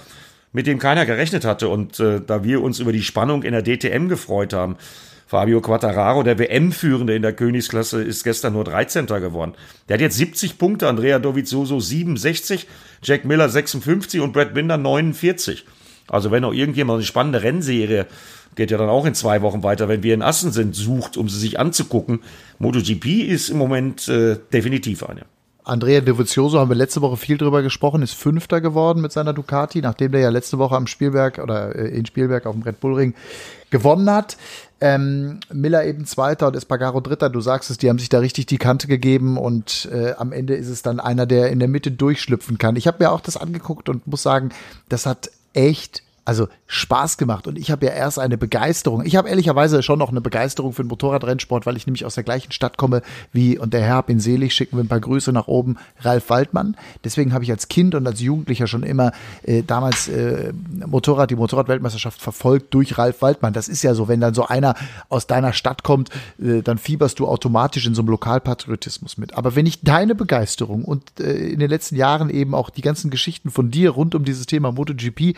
[0.52, 1.68] mit dem keiner gerechnet hatte.
[1.68, 4.76] Und äh, da wir uns über die Spannung in der DTM gefreut haben,
[5.26, 9.06] Fabio Quattararo, der WM-Führende in der Königsklasse, ist gestern nur 13.
[9.06, 9.54] geworden.
[9.88, 12.66] Der hat jetzt 70 Punkte, Andrea Dovizioso 67,
[13.02, 15.66] Jack Miller 56 und Brad Binder 49.
[16.06, 18.06] Also wenn noch irgendjemand eine spannende Rennserie
[18.58, 21.28] geht ja dann auch in zwei Wochen weiter, wenn wir in Assen sind, sucht, um
[21.28, 22.20] sie sich anzugucken.
[22.58, 25.26] MotoGP ist im Moment äh, definitiv eine.
[25.68, 29.80] Andrea Dovizioso haben wir letzte Woche viel drüber gesprochen, ist Fünfter geworden mit seiner Ducati,
[29.80, 32.94] nachdem der ja letzte Woche am Spielberg oder äh, in Spielberg auf dem Red Bull
[32.94, 33.14] Ring
[33.70, 34.36] gewonnen hat.
[34.80, 37.28] Ähm, Miller eben Zweiter und Espargaro Dritter.
[37.28, 40.54] Du sagst es, die haben sich da richtig die Kante gegeben und äh, am Ende
[40.54, 42.76] ist es dann einer, der in der Mitte durchschlüpfen kann.
[42.76, 44.50] Ich habe mir auch das angeguckt und muss sagen,
[44.88, 47.46] das hat echt also Spaß gemacht.
[47.46, 49.02] Und ich habe ja erst eine Begeisterung.
[49.06, 52.22] Ich habe ehrlicherweise schon noch eine Begeisterung für den Motorradrennsport, weil ich nämlich aus der
[52.22, 53.00] gleichen Stadt komme
[53.32, 56.28] wie, und der Herr hab ihn selig, schicken wir ein paar Grüße nach oben, Ralf
[56.28, 56.76] Waldmann.
[57.02, 59.12] Deswegen habe ich als Kind und als Jugendlicher schon immer
[59.42, 60.52] äh, damals äh,
[60.86, 63.54] Motorrad, die Motorradweltmeisterschaft verfolgt durch Ralf Waldmann.
[63.54, 64.74] Das ist ja so, wenn dann so einer
[65.08, 69.32] aus deiner Stadt kommt, äh, dann fieberst du automatisch in so einem Lokalpatriotismus mit.
[69.32, 73.10] Aber wenn ich deine Begeisterung und äh, in den letzten Jahren eben auch die ganzen
[73.10, 75.34] Geschichten von dir rund um dieses Thema MotoGP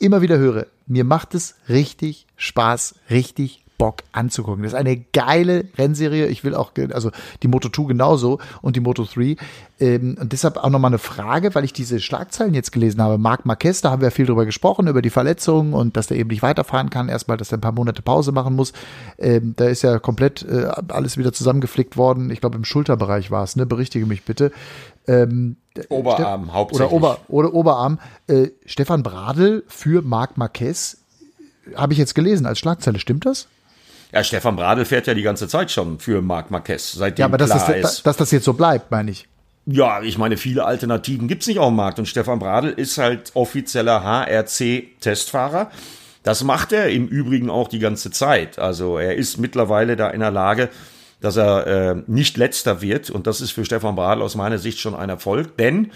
[0.00, 4.62] immer wieder höre, mir macht es richtig Spaß, richtig Bock anzugucken.
[4.62, 6.26] Das ist eine geile Rennserie.
[6.26, 7.10] Ich will auch, also
[7.42, 9.36] die Moto 2 genauso und die Moto 3.
[9.80, 13.16] Ähm, und deshalb auch nochmal eine Frage, weil ich diese Schlagzeilen jetzt gelesen habe.
[13.16, 16.28] Marc Marquez, da haben wir viel drüber gesprochen, über die Verletzungen und dass der eben
[16.28, 17.08] nicht weiterfahren kann.
[17.08, 18.74] Erstmal, dass er ein paar Monate Pause machen muss.
[19.16, 22.30] Ähm, da ist ja komplett äh, alles wieder zusammengeflickt worden.
[22.30, 23.64] Ich glaube, im Schulterbereich war es, ne?
[23.64, 24.52] Berichtige mich bitte.
[25.06, 25.56] Ähm,
[25.88, 26.92] Oberarm, Steff hauptsächlich.
[26.92, 27.98] Oder, Ober, oder Oberarm.
[28.26, 30.98] Äh, Stefan Bradl für Marc Marquez
[31.74, 32.98] habe ich jetzt gelesen als Schlagzeile.
[32.98, 33.48] Stimmt das?
[34.12, 37.38] Ja, Stefan Bradl fährt ja die ganze Zeit schon für Marc Marquez, seitdem Ja, aber
[37.38, 38.06] dass klar das, ist.
[38.06, 39.28] dass das jetzt so bleibt, meine ich.
[39.66, 41.98] Ja, ich meine, viele Alternativen gibt's nicht auf dem Markt.
[41.98, 45.70] Und Stefan Bradl ist halt offizieller HRC-Testfahrer.
[46.22, 48.58] Das macht er im Übrigen auch die ganze Zeit.
[48.58, 50.70] Also er ist mittlerweile da in der Lage,
[51.20, 53.10] dass er äh, nicht letzter wird.
[53.10, 55.92] Und das ist für Stefan Bradl aus meiner Sicht schon ein Erfolg, denn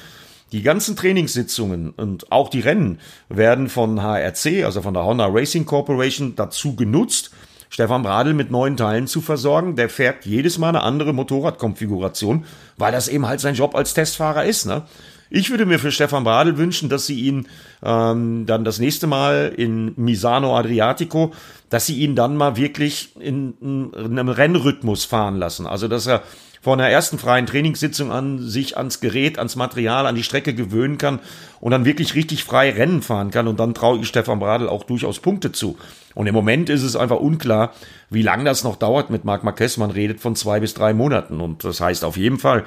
[0.53, 5.67] die ganzen Trainingssitzungen und auch die Rennen werden von HRC, also von der Honda Racing
[5.67, 7.33] Corporation, dazu genutzt,
[7.75, 9.75] Stefan Bradl mit neuen Teilen zu versorgen.
[9.75, 12.45] Der fährt jedes Mal eine andere Motorradkonfiguration,
[12.77, 14.65] weil das eben halt sein Job als Testfahrer ist.
[14.65, 14.83] Ne?
[15.29, 17.49] Ich würde mir für Stefan Bradl wünschen, dass sie ihn
[17.83, 21.33] ähm, dann das nächste Mal in Misano Adriatico,
[21.69, 25.67] dass sie ihn dann mal wirklich in, in einem Rennrhythmus fahren lassen.
[25.67, 26.23] Also dass er
[26.65, 30.97] von der ersten freien Trainingssitzung an sich ans Gerät, ans Material, an die Strecke gewöhnen
[30.97, 31.21] kann
[31.61, 33.49] und dann wirklich richtig frei Rennen fahren kann.
[33.49, 35.77] Und dann traue ich Stefan Bradl auch durchaus Punkte zu.
[36.15, 37.75] Und im Moment ist es einfach unklar,
[38.09, 39.77] wie lange das noch dauert mit Marc Marquez.
[39.77, 41.43] Man redet von zwei bis drei Monaten.
[41.43, 42.65] Und das heißt auf jeden Fall,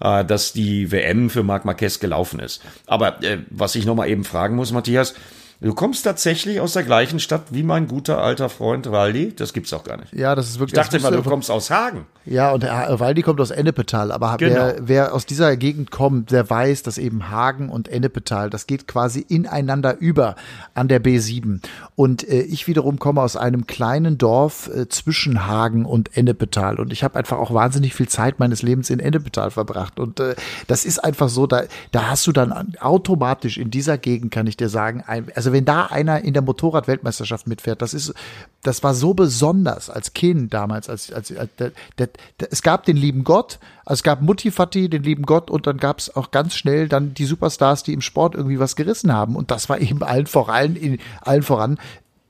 [0.00, 2.62] äh, dass die WM für Marc Marquez gelaufen ist.
[2.86, 5.14] Aber äh, was ich nochmal eben fragen muss, Matthias,
[5.62, 9.34] Du kommst tatsächlich aus der gleichen Stadt wie mein guter alter Freund Waldi.
[9.36, 10.14] Das gibt's auch gar nicht.
[10.14, 10.78] Ja, das ist wirklich.
[10.78, 12.06] Ich dachte immer, du kommst aus Hagen.
[12.24, 14.12] Ja, und Waldi kommt aus Ennepetal.
[14.12, 14.54] Aber genau.
[14.54, 18.88] wer, wer aus dieser Gegend kommt, der weiß, dass eben Hagen und Ennepetal, das geht
[18.88, 20.36] quasi ineinander über
[20.74, 21.60] an der B7.
[21.94, 26.78] Und äh, ich wiederum komme aus einem kleinen Dorf äh, zwischen Hagen und Ennepetal.
[26.78, 29.98] Und ich habe einfach auch wahnsinnig viel Zeit meines Lebens in Ennepetal verbracht.
[29.98, 30.36] Und äh,
[30.68, 34.56] das ist einfach so, da, da hast du dann automatisch in dieser Gegend, kann ich
[34.56, 38.14] dir sagen, ein, also also wenn da einer in der Motorrad-Weltmeisterschaft mitfährt, das ist,
[38.62, 42.84] das war so besonders als Kind damals, als, als, als der, der, der, es gab
[42.84, 46.14] den lieben Gott, also es gab Mutti Fatti, den lieben Gott und dann gab es
[46.14, 49.34] auch ganz schnell dann die Superstars, die im Sport irgendwie was gerissen haben.
[49.34, 51.78] Und das war eben allen voran, in, allen voran,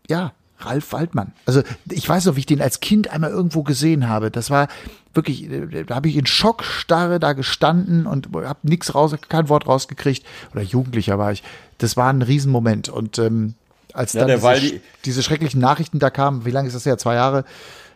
[0.09, 0.33] ja,
[0.65, 1.33] Ralf Waldmann.
[1.47, 4.31] Also ich weiß noch, wie ich den als Kind einmal irgendwo gesehen habe.
[4.31, 4.69] Das war
[5.15, 5.49] wirklich,
[5.87, 10.25] da habe ich in Schockstarre da gestanden und habe nichts raus, kein Wort rausgekriegt.
[10.53, 11.43] Oder Jugendlicher war ich.
[11.79, 12.89] Das war ein Riesenmoment.
[12.89, 13.55] Und ähm,
[13.93, 16.99] als ja, dann diese, diese, schrecklichen Nachrichten da kamen, wie lange ist das her?
[16.99, 17.45] Zwei Jahre.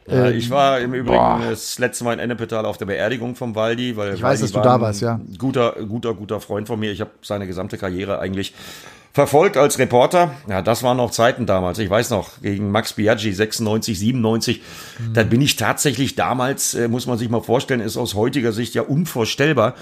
[0.07, 1.41] Ja, ähm, ich war im Übrigen boah.
[1.49, 4.53] das letzte Mal in Ennepetal auf der Beerdigung vom Waldi, weil ich weiß, Waldi dass
[4.53, 5.21] du da warst, ja.
[5.39, 6.93] Guter, guter, guter Freund von mir.
[6.93, 8.55] Ich habe seine gesamte Karriere eigentlich
[9.15, 10.35] verfolgt als Reporter.
[10.49, 11.79] Ja, das waren noch Zeiten damals.
[11.79, 14.61] Ich weiß noch, gegen Max Biaggi 96, 97.
[14.99, 15.15] Mhm.
[15.15, 18.75] Da bin ich tatsächlich damals, äh, muss man sich mal vorstellen, ist aus heutiger Sicht
[18.75, 19.75] ja unvorstellbar,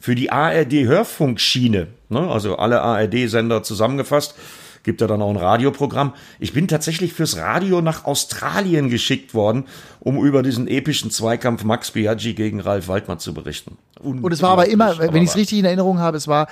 [0.00, 4.34] für die ARD-Hörfunkschiene, ne, also alle ARD-Sender zusammengefasst,
[4.88, 6.14] gibt ja dann auch ein Radioprogramm.
[6.40, 9.66] Ich bin tatsächlich fürs Radio nach Australien geschickt worden,
[10.00, 13.76] um über diesen epischen Zweikampf Max Biaggi gegen Ralf Waldmann zu berichten.
[14.00, 16.48] Und es war aber immer, wenn ich es richtig in Erinnerung habe, es war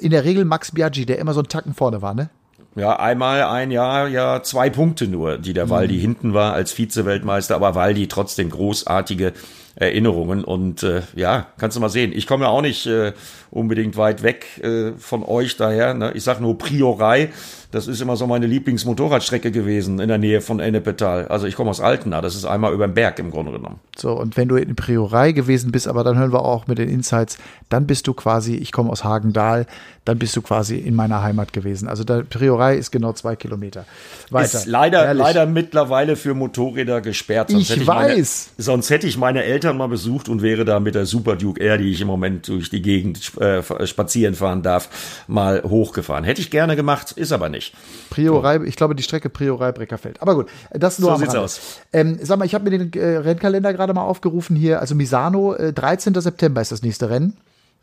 [0.00, 2.28] in der Regel Max Biaggi, der immer so einen Tacken vorne war, ne?
[2.74, 6.00] Ja, einmal ein Jahr, ja, zwei Punkte nur, die der Waldi mhm.
[6.00, 9.32] hinten war als Vize-Weltmeister, aber Waldi trotzdem großartige
[9.76, 10.42] Erinnerungen.
[10.42, 12.12] Und äh, ja, kannst du mal sehen.
[12.12, 13.12] Ich komme ja auch nicht äh,
[13.56, 15.94] unbedingt weit weg äh, von euch daher.
[15.94, 16.12] Ne?
[16.14, 17.30] Ich sag nur Priorei.
[17.72, 21.26] Das ist immer so meine Lieblingsmotorradstrecke gewesen in der Nähe von Ennepetal.
[21.28, 23.80] Also ich komme aus Altena, das ist einmal über den Berg im Grunde genommen.
[23.96, 26.88] So, und wenn du in Priorei gewesen bist, aber dann hören wir auch mit den
[26.88, 27.38] Insights,
[27.68, 29.66] dann bist du quasi, ich komme aus Hagendahl,
[30.06, 31.88] dann bist du quasi in meiner Heimat gewesen.
[31.88, 33.84] Also der Priorei ist genau zwei Kilometer
[34.30, 34.58] weiter.
[34.58, 37.50] Ist leider, leider mittlerweile für Motorräder gesperrt.
[37.50, 38.50] Sonst ich, ich weiß.
[38.56, 41.60] Meine, sonst hätte ich meine Eltern mal besucht und wäre da mit der Super Duke
[41.60, 43.44] Air, die ich im Moment durch die Gegend äh,
[43.84, 46.24] spazieren fahren darf, mal hochgefahren.
[46.24, 47.74] Hätte ich gerne gemacht, ist aber nicht.
[48.10, 50.22] Priorei, ich glaube die Strecke Priorei-Breckerfeld.
[50.22, 51.60] Aber gut, das nur so am sieht's aus.
[51.92, 54.80] Ähm, sag mal, ich habe mir den äh, Rennkalender gerade mal aufgerufen hier.
[54.80, 56.14] Also Misano, äh, 13.
[56.14, 57.36] September ist das nächste Rennen.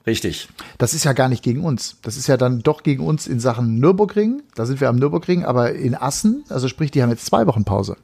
[0.06, 0.50] Richtig.
[0.78, 1.98] Das ist ja gar nicht gegen uns.
[2.02, 4.44] Das ist ja dann doch gegen uns in Sachen Nürburgring.
[4.56, 7.64] Da sind wir am Nürburgring, aber in Assen, also sprich, die haben jetzt zwei Wochen
[7.64, 7.96] Pause.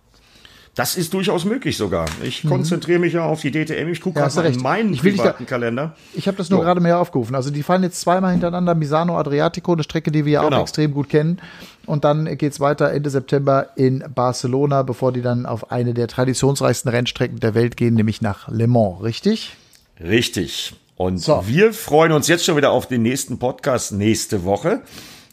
[0.75, 2.05] Das ist durchaus möglich sogar.
[2.23, 2.49] Ich mhm.
[2.49, 3.89] konzentriere mich ja auf die DTM.
[3.89, 5.95] Ich gucke ja, gerade in meinen ich privaten da, Kalender.
[6.13, 6.65] Ich habe das nur so.
[6.65, 7.35] gerade mehr aufgerufen.
[7.35, 10.57] Also die fahren jetzt zweimal hintereinander Misano Adriatico, eine Strecke, die wir ja genau.
[10.57, 11.39] auch extrem gut kennen.
[11.85, 16.89] Und dann geht's weiter Ende September in Barcelona, bevor die dann auf eine der traditionsreichsten
[16.89, 19.55] Rennstrecken der Welt gehen, nämlich nach Le Mans, richtig?
[19.99, 20.75] Richtig.
[20.95, 21.43] Und so.
[21.47, 24.81] wir freuen uns jetzt schon wieder auf den nächsten Podcast nächste Woche.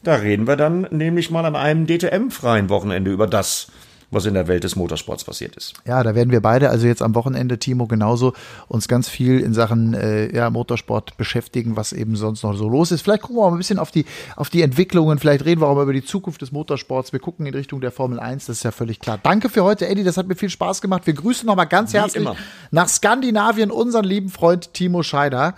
[0.03, 3.67] Da reden wir dann nämlich mal an einem DTM-freien Wochenende über das,
[4.09, 5.73] was in der Welt des Motorsports passiert ist.
[5.85, 8.33] Ja, da werden wir beide, also jetzt am Wochenende, Timo, genauso
[8.67, 12.91] uns ganz viel in Sachen äh, ja, Motorsport beschäftigen, was eben sonst noch so los
[12.91, 13.01] ist.
[13.01, 14.05] Vielleicht gucken wir auch ein bisschen auf die,
[14.35, 17.11] auf die Entwicklungen, vielleicht reden wir auch mal über die Zukunft des Motorsports.
[17.11, 19.19] Wir gucken in Richtung der Formel 1, das ist ja völlig klar.
[19.21, 21.05] Danke für heute, Eddie, das hat mir viel Spaß gemacht.
[21.05, 22.35] Wir grüßen nochmal ganz Wie herzlich immer.
[22.71, 25.55] nach Skandinavien unseren lieben Freund Timo Scheider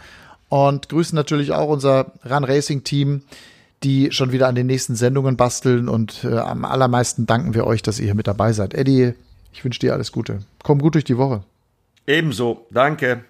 [0.50, 3.22] und grüßen natürlich auch unser Run Racing Team
[3.84, 5.88] die schon wieder an den nächsten Sendungen basteln.
[5.88, 8.74] Und äh, am allermeisten danken wir euch, dass ihr hier mit dabei seid.
[8.74, 9.14] Eddie,
[9.54, 10.40] ich wünsche dir alles Gute.
[10.64, 11.44] Komm gut durch die Woche.
[12.06, 12.66] Ebenso.
[12.72, 13.24] Danke.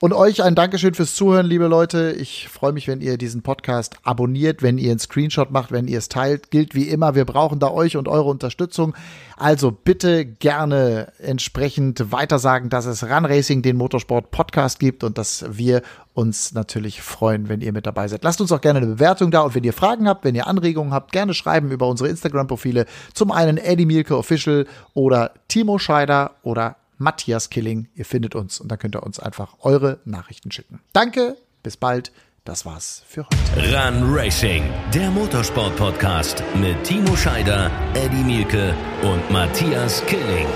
[0.00, 2.12] Und euch ein Dankeschön fürs Zuhören, liebe Leute.
[2.12, 5.98] Ich freue mich, wenn ihr diesen Podcast abonniert, wenn ihr einen Screenshot macht, wenn ihr
[5.98, 6.52] es teilt.
[6.52, 8.94] Gilt wie immer, wir brauchen da euch und eure Unterstützung.
[9.36, 15.44] Also bitte gerne entsprechend weitersagen, dass es Run Racing, den Motorsport Podcast gibt und dass
[15.50, 15.82] wir
[16.14, 18.22] uns natürlich freuen, wenn ihr mit dabei seid.
[18.22, 20.92] Lasst uns auch gerne eine Bewertung da und wenn ihr Fragen habt, wenn ihr Anregungen
[20.92, 22.86] habt, gerne schreiben über unsere Instagram-Profile.
[23.14, 27.88] Zum einen Eddie Mielke Official oder Timo Scheider oder Matthias Killing.
[27.94, 30.80] Ihr findet uns und dann könnt ihr uns einfach eure Nachrichten schicken.
[30.92, 32.12] Danke, bis bald.
[32.44, 33.76] Das war's für heute.
[33.76, 40.46] Run Racing, der Motorsport-Podcast mit Timo Scheider, Eddie Mielke und Matthias Killing.